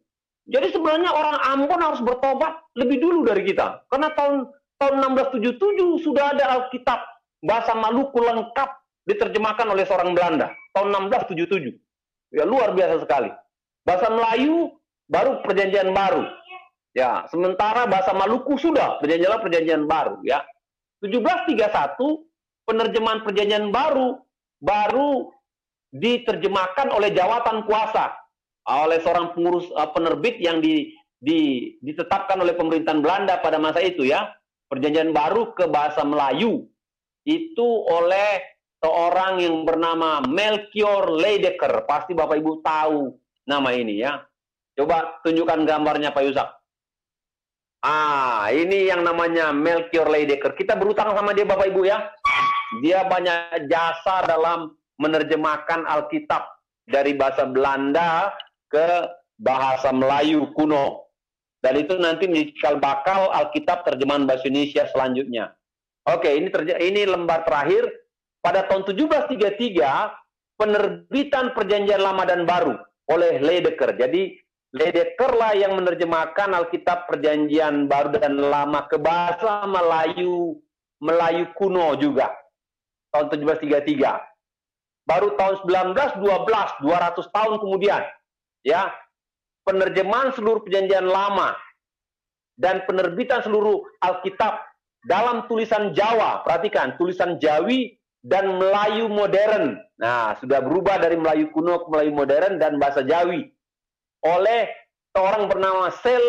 [0.49, 3.85] Jadi sebenarnya orang Ambon harus bertobat lebih dulu dari kita.
[3.85, 4.49] Karena tahun
[4.81, 6.99] tahun 1677 sudah ada Alkitab
[7.45, 8.69] bahasa Maluku lengkap
[9.05, 11.77] diterjemahkan oleh seorang Belanda tahun 1677.
[12.33, 13.29] Ya luar biasa sekali.
[13.85, 14.73] Bahasa Melayu
[15.05, 16.25] baru perjanjian baru.
[16.97, 20.41] Ya, sementara bahasa Maluku sudah perjanjian perjanjian baru ya.
[21.05, 21.61] 1731
[22.65, 24.17] penerjemahan perjanjian baru
[24.59, 25.29] baru
[25.93, 28.13] diterjemahkan oleh jawatan kuasa
[28.69, 34.05] oleh seorang pengurus uh, penerbit yang di, di, ditetapkan oleh pemerintahan Belanda pada masa itu
[34.05, 34.29] ya
[34.69, 36.69] perjanjian baru ke bahasa Melayu
[37.25, 41.83] itu oleh seorang yang bernama Melchior Leidecker.
[41.83, 43.11] Pasti Bapak Ibu tahu
[43.49, 44.23] nama ini ya.
[44.77, 46.49] Coba tunjukkan gambarnya Pak Yusak.
[47.83, 50.55] Ah, ini yang namanya Melchior Leidecker.
[50.55, 51.99] Kita berutang sama dia Bapak Ibu ya.
[52.79, 56.43] Dia banyak jasa dalam menerjemahkan Alkitab
[56.87, 58.31] dari bahasa Belanda
[58.69, 58.87] ke
[59.41, 61.09] bahasa Melayu kuno.
[61.59, 65.51] Dan itu nanti cikal bakal Alkitab terjemahan bahasa Indonesia selanjutnya.
[66.07, 67.91] Oke, ini terja ini lembar terakhir
[68.39, 72.79] pada tahun 1733 penerbitan Perjanjian Lama dan Baru
[73.11, 73.99] oleh Ledecker.
[73.99, 74.39] Jadi
[74.71, 80.63] Ledecker lah yang menerjemahkan Alkitab Perjanjian Baru dan Lama ke bahasa Melayu
[80.99, 82.31] Melayu kuno juga.
[83.11, 84.29] Tahun 1733.
[85.09, 88.05] Baru tahun 1912, 200 tahun kemudian,
[88.65, 88.91] ya,
[89.67, 91.55] penerjemahan seluruh perjanjian lama
[92.59, 94.59] dan penerbitan seluruh Alkitab
[95.07, 96.43] dalam tulisan Jawa.
[96.43, 97.95] Perhatikan, tulisan Jawi
[98.25, 99.79] dan Melayu modern.
[99.95, 103.47] Nah, sudah berubah dari Melayu kuno ke Melayu modern dan bahasa Jawi
[104.27, 104.67] oleh
[105.15, 106.23] seorang bernama Sel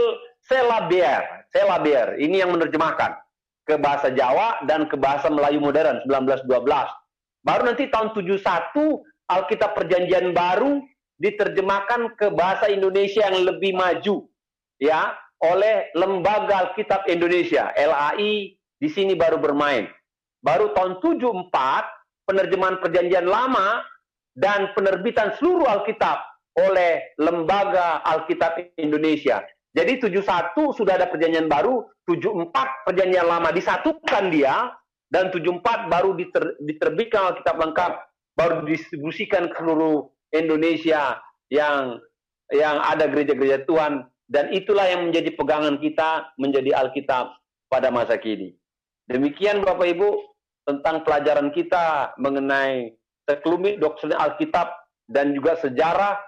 [0.47, 1.27] Selabier.
[1.51, 3.19] Selabier ini yang menerjemahkan
[3.66, 6.47] ke bahasa Jawa dan ke bahasa Melayu modern 1912.
[7.43, 8.39] Baru nanti tahun 71
[9.31, 10.82] Alkitab Perjanjian Baru
[11.20, 14.26] diterjemahkan ke bahasa Indonesia yang lebih maju
[14.80, 15.12] ya
[15.44, 19.88] oleh Lembaga Alkitab Indonesia LAI di sini baru bermain.
[20.40, 21.52] Baru tahun 74
[22.24, 23.84] penerjemahan Perjanjian Lama
[24.32, 26.16] dan penerbitan seluruh Alkitab
[26.56, 29.44] oleh Lembaga Alkitab Indonesia.
[29.70, 32.51] Jadi 71 sudah ada perjanjian baru, 74
[32.90, 34.74] perjanjian lama disatukan dia
[35.14, 37.92] dan 74 baru diter, diterbitkan Alkitab lengkap,
[38.34, 41.19] baru didistribusikan ke seluruh Indonesia
[41.51, 41.98] yang
[42.51, 47.35] yang ada gereja-gereja Tuhan dan itulah yang menjadi pegangan kita menjadi Alkitab
[47.70, 48.55] pada masa kini.
[49.11, 50.11] Demikian Bapak Ibu
[50.66, 52.94] tentang pelajaran kita mengenai
[53.27, 54.70] sekelumit doktrin Alkitab
[55.11, 56.19] dan juga sejarah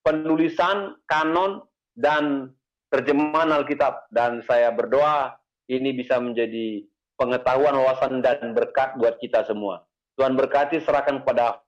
[0.00, 1.64] penulisan kanon
[1.96, 2.52] dan
[2.88, 5.36] terjemahan Alkitab dan saya berdoa
[5.68, 6.84] ini bisa menjadi
[7.20, 9.84] pengetahuan, wawasan dan berkat buat kita semua.
[10.16, 11.60] Tuhan berkati serahkan kepada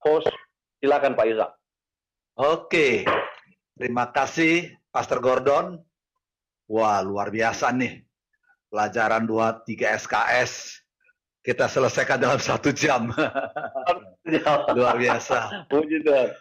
[0.00, 0.32] host.
[0.80, 1.50] Silakan Pak Yusak.
[2.36, 3.08] Oke.
[3.76, 5.80] Terima kasih Pastor Gordon.
[6.68, 8.04] Wah, luar biasa nih.
[8.68, 10.82] Pelajaran 2 3 SKS
[11.46, 13.14] kita selesaikan dalam satu jam.
[14.76, 15.70] luar biasa.
[15.70, 16.34] Puji Tuhan.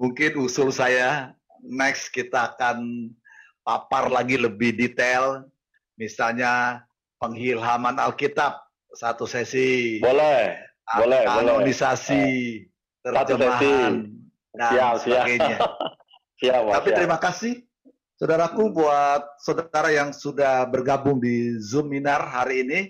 [0.00, 3.10] Mungkin usul saya next kita akan
[3.60, 5.44] papar lagi lebih detail,
[6.00, 6.82] misalnya
[7.20, 8.56] penghilhaman Alkitab
[8.96, 10.00] satu sesi.
[10.00, 10.56] Boleh,
[10.96, 12.75] boleh, kanonisasi, boleh.
[13.06, 14.10] Terjemahan
[14.56, 15.56] dan siap, sebagainya.
[16.42, 16.98] siap, Tapi siap.
[16.98, 17.54] terima kasih
[18.16, 22.80] saudaraku buat saudara yang sudah bergabung di Zoom Minar hari ini.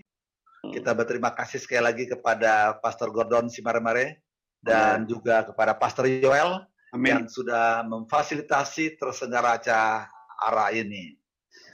[0.64, 0.72] Hmm.
[0.72, 4.22] Kita berterima kasih sekali lagi kepada Pastor Gordon Simaremare
[4.62, 6.64] dan juga kepada Pastor Yoel
[6.94, 7.06] Amin.
[7.06, 10.10] yang sudah memfasilitasi terselenggara acara
[10.48, 11.14] arah ini.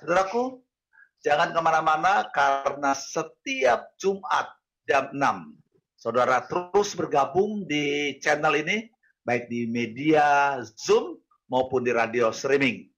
[0.02, 0.60] Saudaraku,
[1.22, 4.50] jangan ke mana-mana karena setiap Jumat
[4.84, 5.61] jam 6,
[6.02, 8.90] saudara terus bergabung di channel ini,
[9.22, 11.14] baik di media Zoom
[11.46, 12.90] maupun di radio streaming.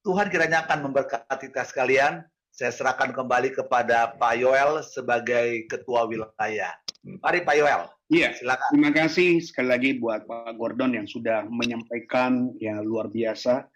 [0.00, 2.24] Tuhan kiranya akan memberkati kita sekalian.
[2.48, 6.72] Saya serahkan kembali kepada Pak Yoel sebagai ketua wilayah.
[7.04, 7.82] Mari Pak Yoel.
[8.08, 8.68] Iya, silakan.
[8.72, 13.68] Terima kasih sekali lagi buat Pak Gordon yang sudah menyampaikan yang luar biasa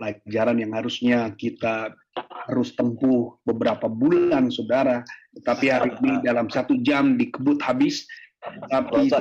[0.00, 1.92] pelajaran yang harusnya kita
[2.48, 5.04] harus tempuh beberapa bulan, saudara.
[5.36, 8.08] Tetapi hari ini dalam satu jam dikebut habis.
[8.72, 9.12] Tapi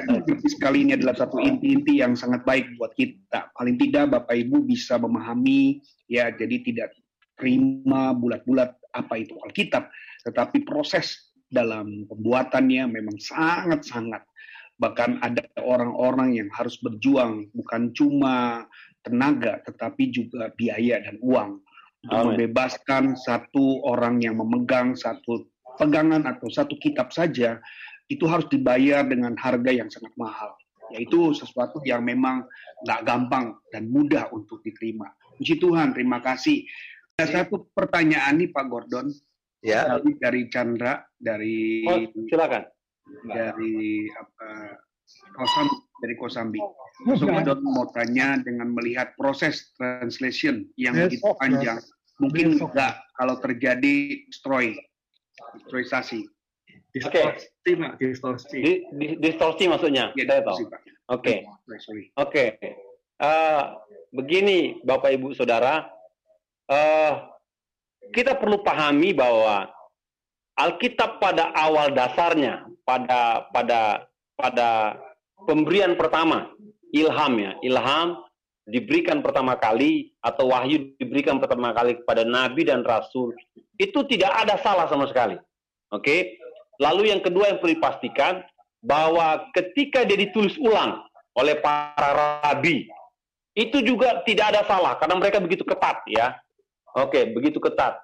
[0.47, 3.51] sekali ini adalah satu inti-inti yang sangat baik buat kita.
[3.51, 6.95] Paling tidak Bapak Ibu bisa memahami, ya jadi tidak
[7.35, 9.91] terima bulat-bulat apa itu Alkitab.
[10.23, 14.23] Tetapi proses dalam pembuatannya memang sangat-sangat
[14.79, 18.63] bahkan ada orang-orang yang harus berjuang bukan cuma
[19.03, 21.59] tenaga, tetapi juga biaya dan uang
[21.99, 22.27] untuk Amen.
[22.35, 27.59] membebaskan satu orang yang memegang satu pegangan atau satu kitab saja
[28.09, 30.55] itu harus dibayar dengan harga yang sangat mahal.
[30.89, 32.47] Yaitu sesuatu yang memang
[32.87, 35.05] nggak gampang dan mudah untuk diterima.
[35.37, 36.65] Puji Tuhan, terima kasih.
[37.19, 39.07] Ada satu pertanyaan nih Pak Gordon.
[39.59, 39.85] Ya.
[39.85, 41.99] Dari, dari Chandra, dari oh,
[42.31, 42.63] silakan.
[43.27, 44.47] Dari apa
[45.35, 46.59] Kosambi, dari Kosambi.
[47.05, 51.79] Gordon mau tanya dengan melihat proses translation yang yes, begitu panjang,
[52.19, 54.75] mungkin enggak kalau terjadi destroy,
[55.55, 56.27] destroyisasi.
[57.05, 57.21] Oke.
[57.63, 58.01] Okay.
[58.01, 58.57] Distorsi.
[58.59, 60.11] Di, di, distorsi maksudnya.
[60.17, 60.57] Ya, Saya tahu.
[60.57, 60.73] Oke.
[61.07, 61.37] Okay.
[61.45, 62.05] Oke.
[62.17, 62.49] Okay.
[63.19, 63.77] Uh,
[64.09, 65.85] begini, Bapak Ibu Saudara,
[66.71, 67.13] uh,
[68.09, 69.69] kita perlu pahami bahwa
[70.59, 74.69] Alkitab pada awal dasarnya, pada pada pada
[75.47, 76.51] pemberian pertama
[76.91, 78.23] ilham ya, ilham
[78.69, 83.33] diberikan pertama kali atau wahyu diberikan pertama kali kepada nabi dan rasul
[83.81, 85.39] itu tidak ada salah sama sekali.
[85.89, 86.37] Oke.
[86.79, 88.39] Lalu yang kedua yang perlu dipastikan
[88.79, 91.03] bahwa ketika dia ditulis ulang
[91.35, 92.87] oleh para rabi
[93.51, 96.39] itu juga tidak ada salah karena mereka begitu ketat ya.
[96.95, 97.99] Oke, begitu ketat.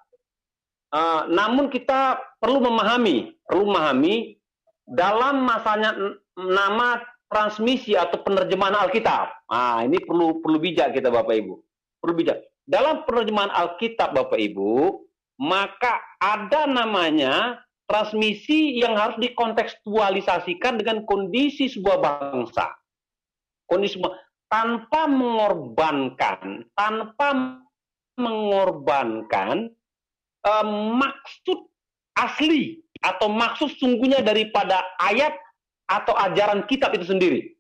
[0.94, 4.38] Uh, namun kita perlu memahami, perlu memahami
[4.86, 5.92] dalam masanya
[6.38, 9.50] nama transmisi atau penerjemahan Alkitab.
[9.50, 11.54] Nah, ini perlu perlu bijak kita Bapak Ibu.
[12.02, 12.38] Perlu bijak.
[12.66, 15.06] Dalam penerjemahan Alkitab Bapak Ibu,
[15.42, 22.74] maka ada namanya transmisi yang harus dikontekstualisasikan dengan kondisi sebuah bangsa.
[23.70, 24.02] Kondisi
[24.50, 27.60] tanpa mengorbankan, tanpa
[28.18, 29.70] mengorbankan
[30.46, 30.70] um,
[31.02, 31.70] maksud
[32.16, 35.36] asli atau maksud sungguhnya daripada ayat
[35.86, 37.56] atau ajaran kitab itu sendiri.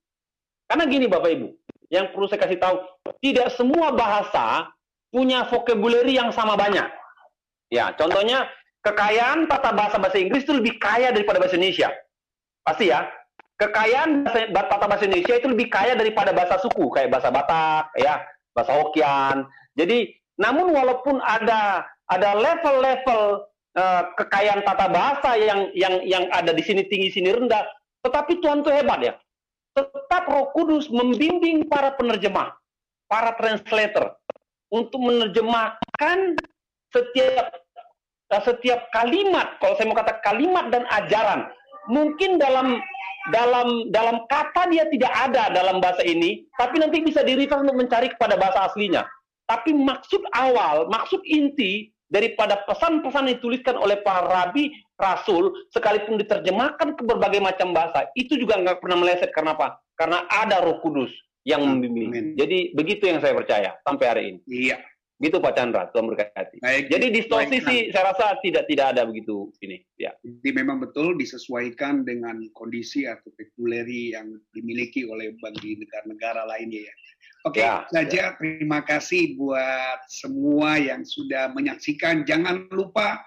[0.65, 1.47] Karena gini Bapak Ibu,
[1.93, 2.77] yang perlu saya kasih tahu,
[3.22, 4.69] tidak semua bahasa
[5.14, 6.89] punya vocabulary yang sama banyak.
[7.69, 8.49] Ya, contohnya
[8.81, 11.89] kekayaan tata bahasa bahasa Inggris itu lebih kaya daripada bahasa Indonesia.
[12.65, 13.06] Pasti ya.
[13.56, 18.19] Kekayaan bahasa, tata bahasa Indonesia itu lebih kaya daripada bahasa suku, kayak bahasa Batak, ya,
[18.52, 19.47] bahasa Hokian.
[19.80, 23.47] Jadi, namun walaupun ada ada level-level
[23.80, 27.64] uh, kekayaan tata bahasa yang yang yang ada di sini tinggi sini rendah,
[28.06, 29.14] tetapi Tuhan itu hebat ya.
[29.73, 32.53] Tetap Roh Kudus membimbing para penerjemah,
[33.10, 34.15] para translator
[34.72, 36.40] untuk menerjemahkan
[36.94, 37.65] setiap
[38.26, 41.45] Nah, setiap kalimat, kalau saya mau kata kalimat dan ajaran,
[41.86, 42.82] mungkin dalam
[43.34, 48.10] dalam dalam kata dia tidak ada dalam bahasa ini, tapi nanti bisa di untuk mencari
[48.18, 49.06] kepada bahasa aslinya.
[49.45, 56.95] Tapi maksud awal, maksud inti daripada pesan-pesan yang dituliskan oleh para rabi, rasul, sekalipun diterjemahkan
[56.95, 59.31] ke berbagai macam bahasa, itu juga nggak pernah meleset.
[59.35, 59.80] Karena apa?
[59.95, 61.11] Karena ada roh kudus
[61.45, 62.34] yang membimbing.
[62.35, 64.39] Jadi begitu yang saya percaya sampai hari ini.
[64.49, 64.77] Iya.
[65.15, 66.59] Gitu Pak Chandra, Tuhan berkati.
[66.59, 69.80] Baik, Jadi distorsi sih saya rasa tidak tidak ada begitu ini.
[69.95, 70.11] Ya.
[70.19, 76.95] Jadi memang betul disesuaikan dengan kondisi atau pekuleri yang dimiliki oleh bagi negara-negara lainnya ya.
[77.45, 78.35] Oke, ya, saja ya.
[78.41, 82.26] terima kasih buat semua yang sudah menyaksikan.
[82.26, 83.22] Jangan lupa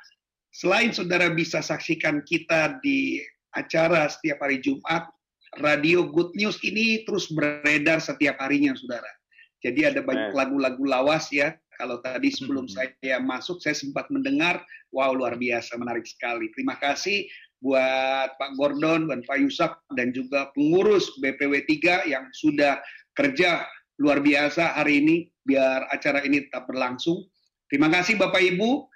[0.58, 3.22] selain saudara bisa saksikan kita di
[3.54, 5.06] acara setiap hari Jumat,
[5.62, 9.08] Radio Good News ini terus beredar setiap harinya, saudara.
[9.62, 12.74] Jadi ada banyak lagu-lagu lawas ya kalau tadi sebelum hmm.
[12.74, 16.50] saya masuk, saya sempat mendengar, wow luar biasa, menarik sekali.
[16.58, 17.30] Terima kasih
[17.62, 22.82] buat Pak Gordon dan Pak Yusak dan juga pengurus BPW 3 yang sudah
[23.14, 23.66] kerja
[23.98, 27.26] luar biasa hari ini biar acara ini tetap berlangsung.
[27.70, 28.86] Terima kasih Bapak Ibu.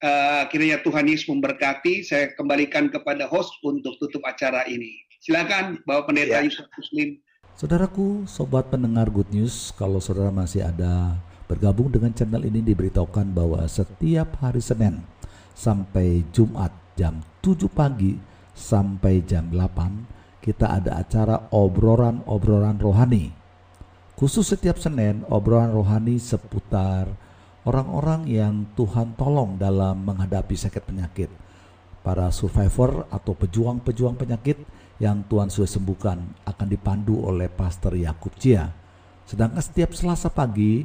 [0.00, 2.00] Uh, kiranya Tuhan Yesus memberkati.
[2.02, 5.04] Saya kembalikan kepada host untuk tutup acara ini.
[5.20, 6.48] Silakan Bapak Pendeta ya.
[6.48, 7.20] Yusuf Muslim.
[7.52, 11.20] Saudaraku, sobat pendengar Good News, kalau saudara masih ada
[11.50, 15.02] Bergabung dengan channel ini diberitahukan bahwa setiap hari Senin
[15.50, 18.14] sampai Jumat jam 7 pagi
[18.54, 23.34] sampai jam 8 kita ada acara obrolan-obrolan rohani.
[24.14, 27.10] Khusus setiap Senin obrolan rohani seputar
[27.64, 31.30] orang-orang yang Tuhan tolong dalam menghadapi sakit penyakit.
[32.00, 34.56] Para survivor atau pejuang-pejuang penyakit
[34.96, 36.18] yang Tuhan sudah sembuhkan
[36.48, 38.72] akan dipandu oleh Pastor Yakub Cia.
[39.28, 40.84] Sedangkan setiap Selasa pagi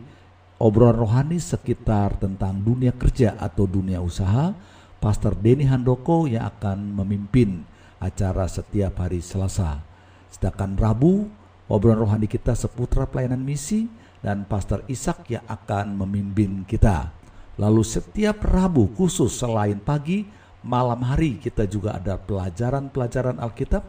[0.59, 4.51] obrolan rohani sekitar tentang dunia kerja atau dunia usaha,
[4.99, 7.63] Pastor Denny Handoko yang akan memimpin
[7.99, 9.83] acara setiap hari Selasa.
[10.31, 11.31] Sedangkan Rabu,
[11.71, 13.87] obrolan rohani kita seputar pelayanan misi
[14.25, 17.13] dan Pastor Ishak yang akan memimpin kita.
[17.61, 20.25] Lalu setiap Rabu khusus selain pagi,
[20.65, 23.85] malam hari kita juga ada pelajaran-pelajaran Alkitab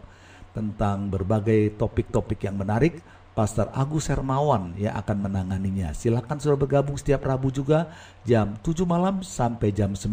[0.53, 3.01] tentang berbagai topik-topik yang menarik
[3.33, 5.97] Pastor Agus Hermawan yang akan menanganinya.
[5.97, 7.89] Silakan sudah bergabung setiap Rabu juga
[8.29, 10.13] jam 7 malam sampai jam 9.